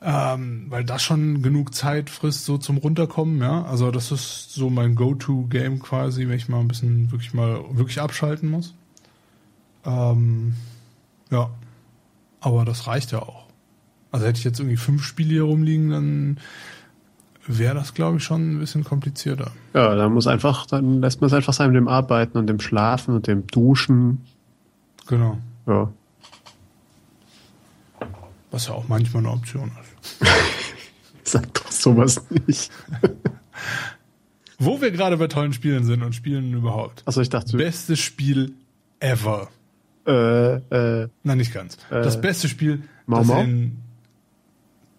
[0.03, 3.65] Ähm, weil das schon genug Zeit frisst, so zum Runterkommen, ja.
[3.65, 8.03] Also das ist so mein Go-To-Game quasi, wenn ich mal ein bisschen wirklich mal wirklich
[8.03, 8.75] abschalten muss.
[9.87, 10.53] Ähm,
[11.31, 11.49] ja.
[12.41, 13.47] Aber das reicht ja auch.
[14.13, 16.39] Also hätte ich jetzt irgendwie fünf Spiele hier rumliegen, dann
[17.47, 19.51] wäre das, glaube ich, schon ein bisschen komplizierter.
[19.73, 22.61] Ja, dann muss einfach, dann lässt man es einfach sein mit dem Arbeiten und dem
[22.61, 24.25] Schlafen und dem Duschen.
[25.07, 25.39] Genau.
[25.67, 25.93] Ja.
[28.51, 30.31] Was ja auch manchmal eine Option ist.
[31.25, 32.71] Sag doch sowas nicht.
[34.59, 37.03] Wo wir gerade bei tollen Spielen sind und Spielen überhaupt.
[37.07, 37.57] Also ich dachte.
[37.57, 38.55] Bestes Spiel
[39.01, 39.49] ever.
[40.07, 41.77] Äh, äh, Nein, nicht ganz.
[41.91, 43.41] Äh, das beste Spiel, Mau das Mau?
[43.41, 43.79] in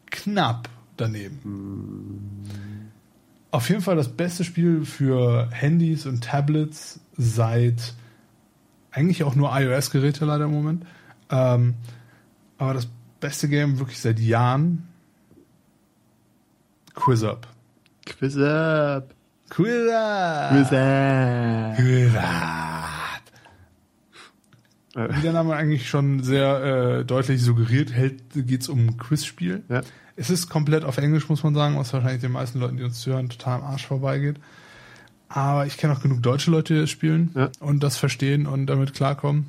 [0.09, 0.67] knapp
[0.97, 2.43] daneben.
[3.51, 7.93] Auf jeden Fall das beste Spiel für Handys und Tablets seit
[8.91, 10.85] eigentlich auch nur iOS-Geräte leider im Moment.
[11.29, 11.75] Ähm,
[12.57, 12.87] aber das
[13.19, 14.87] beste Game wirklich seit Jahren.
[16.93, 17.47] Quiz Up.
[18.05, 19.13] Quiz up.
[19.49, 20.51] Quiz Up.
[20.51, 21.75] Quiz up.
[21.77, 22.75] Quiz Up.
[25.17, 27.91] Wie der Name eigentlich schon sehr äh, deutlich suggeriert,
[28.33, 29.63] geht es um ein Quizspiel.
[29.69, 29.81] ja.
[30.15, 33.01] Es ist komplett auf Englisch, muss man sagen, was wahrscheinlich den meisten Leuten, die uns
[33.01, 34.37] zuhören, total am Arsch vorbeigeht.
[35.27, 37.49] Aber ich kenne auch genug deutsche Leute, die das spielen Ja.
[37.59, 39.47] und das verstehen und damit klarkommen.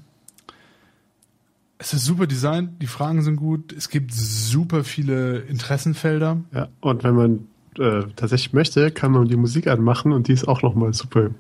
[1.78, 6.38] Es ist super designt, die Fragen sind gut, es gibt super viele Interessenfelder.
[6.52, 6.68] ja.
[6.80, 7.48] Und wenn man
[7.78, 11.30] äh, tatsächlich möchte, kann man die Musik anmachen und die ist auch nochmal super.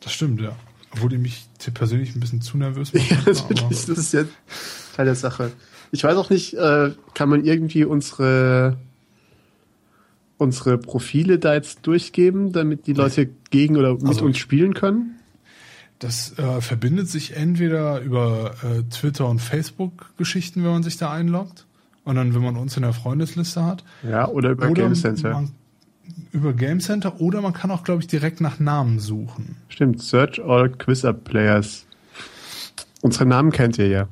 [0.00, 0.56] Das stimmt, ja.
[0.92, 3.10] Obwohl die mich persönlich ein bisschen zu nervös macht.
[3.10, 3.68] Ja, natürlich.
[3.68, 4.24] Das ist ja
[4.96, 5.52] Teil der Sache.
[5.92, 8.76] Ich weiß auch nicht, äh, kann man irgendwie unsere
[10.38, 15.16] unsere Profile da jetzt durchgeben, damit die Leute gegen oder mit Also- uns spielen können?
[15.98, 21.66] Das äh, verbindet sich entweder über äh, Twitter und Facebook-Geschichten, wenn man sich da einloggt.
[22.04, 23.84] Und dann, wenn man uns in der Freundesliste hat.
[24.02, 25.32] Ja, oder über oder Game Center.
[25.34, 25.50] Man,
[26.32, 29.56] über Game Center oder man kann auch, glaube ich, direkt nach Namen suchen.
[29.68, 31.84] Stimmt, Search All Quiz Up Players.
[33.02, 34.08] Unsere Namen kennt ihr ja.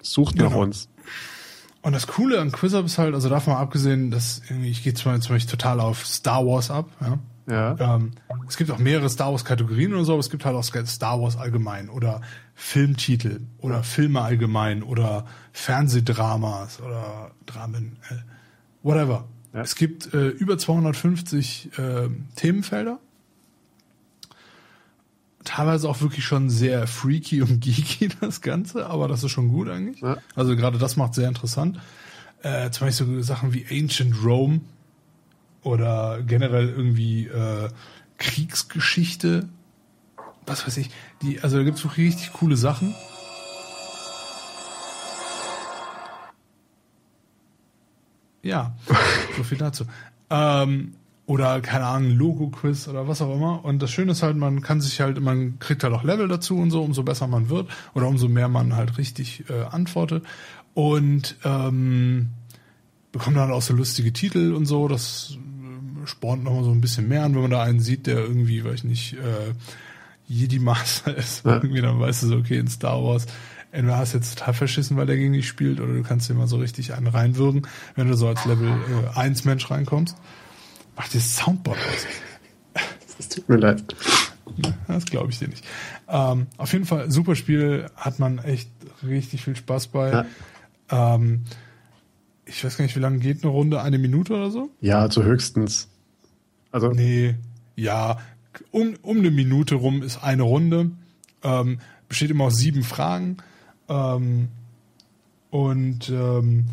[0.00, 0.62] Sucht nach Genau.
[0.62, 0.88] uns.
[1.88, 5.12] Und das Coole an QuizUp ist halt, also davon abgesehen, dass irgendwie, ich gehe zum
[5.12, 6.90] Beispiel, total auf Star Wars ab.
[7.00, 7.18] Ja?
[7.50, 7.94] Ja.
[7.96, 8.10] Ähm,
[8.46, 11.22] es gibt auch mehrere Star Wars Kategorien oder so, aber es gibt halt auch Star
[11.22, 12.20] Wars allgemein oder
[12.54, 18.16] Filmtitel oder Filme allgemein oder Fernsehdramas oder Dramen, äh,
[18.82, 19.24] whatever.
[19.54, 19.62] Ja.
[19.62, 23.00] Es gibt äh, über 250 äh, Themenfelder.
[25.48, 29.70] Teilweise auch wirklich schon sehr freaky und geeky das Ganze, aber das ist schon gut
[29.70, 30.02] eigentlich.
[30.02, 30.18] Ja.
[30.34, 31.80] Also gerade das macht sehr interessant.
[32.42, 34.60] Äh, zum Beispiel so Sachen wie Ancient Rome
[35.62, 37.70] oder generell irgendwie äh,
[38.18, 39.48] Kriegsgeschichte,
[40.44, 40.90] was weiß ich.
[41.22, 42.94] Die, also da gibt's wirklich richtig coole Sachen.
[48.42, 48.76] Ja,
[49.38, 49.86] so viel dazu.
[50.28, 50.92] Ähm,
[51.28, 53.62] oder keine Ahnung, Logo-Quiz oder was auch immer.
[53.62, 56.56] Und das Schöne ist halt, man kann sich halt, man kriegt halt auch Level dazu
[56.56, 60.24] und so, umso besser man wird oder umso mehr man halt richtig äh, antwortet.
[60.72, 62.30] Und ähm,
[63.12, 64.88] bekommt dann auch so lustige Titel und so.
[64.88, 68.20] Das äh, spornt nochmal so ein bisschen mehr an, wenn man da einen sieht, der
[68.20, 69.52] irgendwie, weiß ich nicht, äh,
[70.28, 71.44] Jedi Master ist.
[71.44, 71.56] Ja.
[71.56, 73.26] Irgendwie dann weißt du so, okay, in Star Wars,
[73.70, 76.34] entweder hast du jetzt total verschissen, weil der gegen dich spielt, oder du kannst dir
[76.34, 77.66] mal so richtig einen reinwürgen,
[77.96, 78.70] wenn du so als Level
[79.14, 80.16] äh, 1 Mensch reinkommst.
[80.98, 82.06] Mach das Soundboard aus.
[83.16, 83.94] Das tut mir leid.
[84.88, 85.64] Das glaube ich dir nicht.
[86.08, 88.70] Ähm, auf jeden Fall, super Spiel, hat man echt
[89.06, 90.24] richtig viel Spaß bei.
[90.90, 91.44] Ähm,
[92.44, 93.80] ich weiß gar nicht, wie lange geht eine Runde?
[93.80, 94.70] Eine Minute oder so?
[94.80, 95.88] Ja, also höchstens.
[96.72, 97.36] Also, Nee,
[97.76, 98.18] ja,
[98.70, 100.90] um, um eine Minute rum ist eine Runde.
[101.42, 101.78] Ähm,
[102.08, 103.36] besteht immer aus sieben Fragen.
[103.88, 104.48] Ähm,
[105.50, 106.66] und ähm,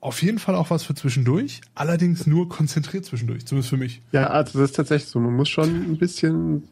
[0.00, 4.02] auf jeden Fall auch was für zwischendurch, allerdings nur konzentriert zwischendurch, zumindest für mich.
[4.12, 5.18] ja, also das ist tatsächlich so.
[5.20, 6.68] Man muss schon ein bisschen,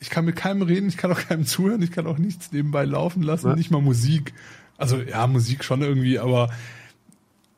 [0.00, 2.84] Ich kann mit keinem reden, ich kann auch keinem zuhören, ich kann auch nichts nebenbei
[2.84, 3.54] laufen lassen, Ja.
[3.56, 4.32] nicht mal Musik.
[4.76, 6.50] Also ja, Musik schon irgendwie, aber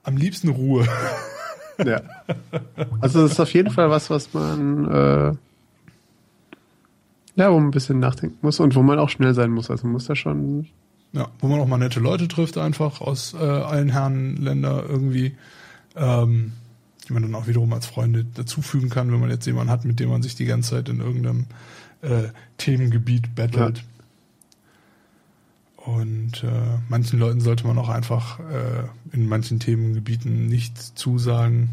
[0.02, 0.86] am liebsten Ruhe.
[1.84, 2.00] ja.
[3.00, 5.32] Also das ist auf jeden Fall was, was man, äh,
[7.36, 9.70] ja, wo man ein bisschen nachdenken muss und wo man auch schnell sein muss.
[9.70, 10.66] Also man muss da schon,
[11.12, 15.36] Ja, wo man auch mal nette Leute trifft, einfach aus äh, allen Herren Länder irgendwie,
[15.96, 16.52] ähm,
[17.08, 19.98] die man dann auch wiederum als Freunde dazufügen kann, wenn man jetzt jemanden hat, mit
[19.98, 21.46] dem man sich die ganze Zeit in irgendeinem
[22.02, 23.82] äh, Themengebiet battelt.
[25.76, 31.70] Und äh, manchen Leuten sollte man auch einfach äh, in manchen Themengebieten nicht zusagen.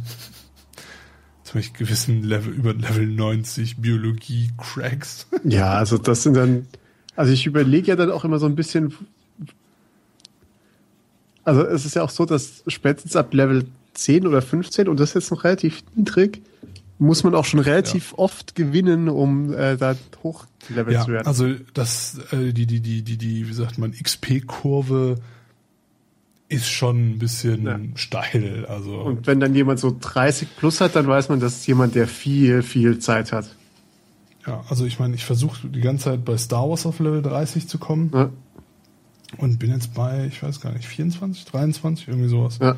[1.43, 5.27] Zum Beispiel gewissen Level über Level 90 Biologie Cracks.
[5.43, 6.67] ja, also das sind dann,
[7.15, 8.93] also ich überlege ja dann auch immer so ein bisschen,
[11.47, 15.09] also es ist ja auch so, dass spätestens ab Level 10 oder 15, und das
[15.09, 16.41] ist jetzt noch relativ niedrig,
[16.99, 21.27] muss man auch schon relativ oft gewinnen, um äh, da hochgelevelt Ja, zu werden.
[21.27, 25.15] also das, äh, die, die, die, die, die, wie sagt man, XP-Kurve
[26.49, 27.79] ist schon ein bisschen Ja.
[27.95, 28.65] steil.
[28.69, 31.95] Also Und wenn dann jemand so 30 plus hat, dann weiß man, das ist jemand,
[31.95, 33.53] der viel, viel Zeit hat.
[34.47, 37.67] ja, also ich meine, ich versuche die ganze Zeit bei Star Wars auf Level 30
[37.67, 38.29] zu kommen Ja,
[39.37, 42.59] und bin jetzt bei, ich weiß gar nicht, 24, 23, irgendwie sowas.
[42.61, 42.75] ja.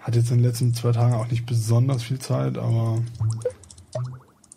[0.00, 3.02] Hat jetzt in den letzten zwei Tagen auch nicht besonders viel Zeit, aber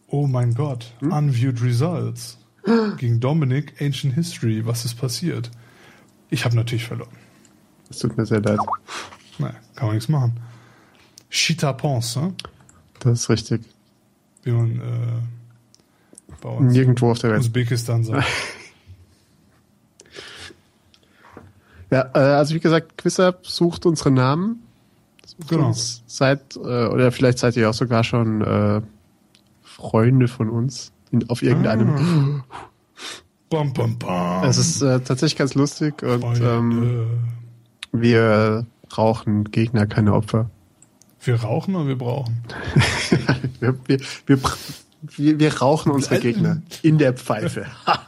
[0.07, 1.11] oh mein Gott, Hm?
[1.11, 2.37] unviewed results.
[2.97, 4.65] gegen Dominik Ancient History.
[4.65, 5.49] Was ist passiert?
[6.29, 7.09] Ich habe natürlich verloren.
[7.89, 8.59] Es tut mir sehr leid.
[9.39, 10.33] Naja, kann man nichts machen.
[11.31, 12.33] Chita Ponce, ne?
[12.99, 13.61] Das ist richtig.
[14.43, 17.39] wie man äh, bei uns Nirgendwo auf der Welt.
[17.39, 18.27] Usbekistan sagt.
[21.91, 24.61] Ja, äh, also wie gesagt, QuizUp sucht unsere Namen.
[25.25, 25.67] Sucht Genau.
[25.67, 28.81] uns seit, äh, oder vielleicht seid ihr auch sogar schon äh,
[29.63, 32.43] Freunde von uns in, auf irgendeinem.
[33.49, 34.43] Bam, bam, bam.
[34.43, 37.07] Es ist äh, tatsächlich ganz lustig und ähm,
[37.91, 40.51] wir brauchen Gegner, keine Opfer.
[41.23, 42.43] wir rauchen und wir brauchen.
[43.59, 44.39] Wir, wir, wir,
[45.17, 47.65] wir, wir rauchen unsere Gegner in der Pfeife.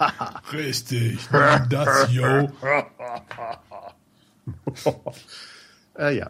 [0.53, 1.19] Richtig.
[1.69, 2.23] Das, yo.
[5.97, 6.29] äh, ja.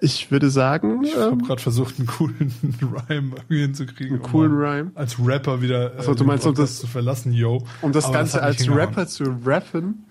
[0.00, 2.52] Ich würde sagen, Ich habe ähm, gerade versucht, einen coolen
[2.82, 4.16] Rhyme irgendwie hinzukriegen.
[4.16, 4.90] einen coolen um Rhyme.
[4.94, 7.64] Als Rapper wieder äh, Ach so, du meinst, um das- zu verlassen, yo.
[7.80, 8.68] Um das Aber Ganze nicht als.
[8.68, 10.04] Rapper zu rappen.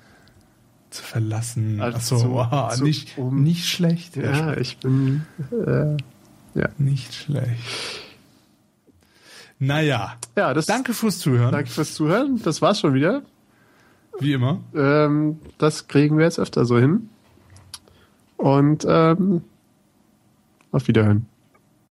[0.89, 1.81] zu verlassen.
[1.81, 4.15] Also Achso, wow, zu- nicht, um- nicht schlecht.
[4.15, 5.21] Herr Ja, ich bin.
[5.51, 5.97] Äh,
[6.59, 6.69] ja.
[6.79, 8.01] Nicht schlecht.
[9.59, 10.65] Naja, ja, das.
[10.65, 11.51] danke fürs Zuhören.
[11.51, 12.41] Danke fürs Zuhören.
[12.43, 13.21] Das war's schon wieder.
[14.19, 14.59] Wie immer.
[14.73, 17.09] Ähm, das kriegen wir jetzt öfter so hin.
[18.37, 19.41] Und ähm,
[20.71, 21.25] auf Wiederhören.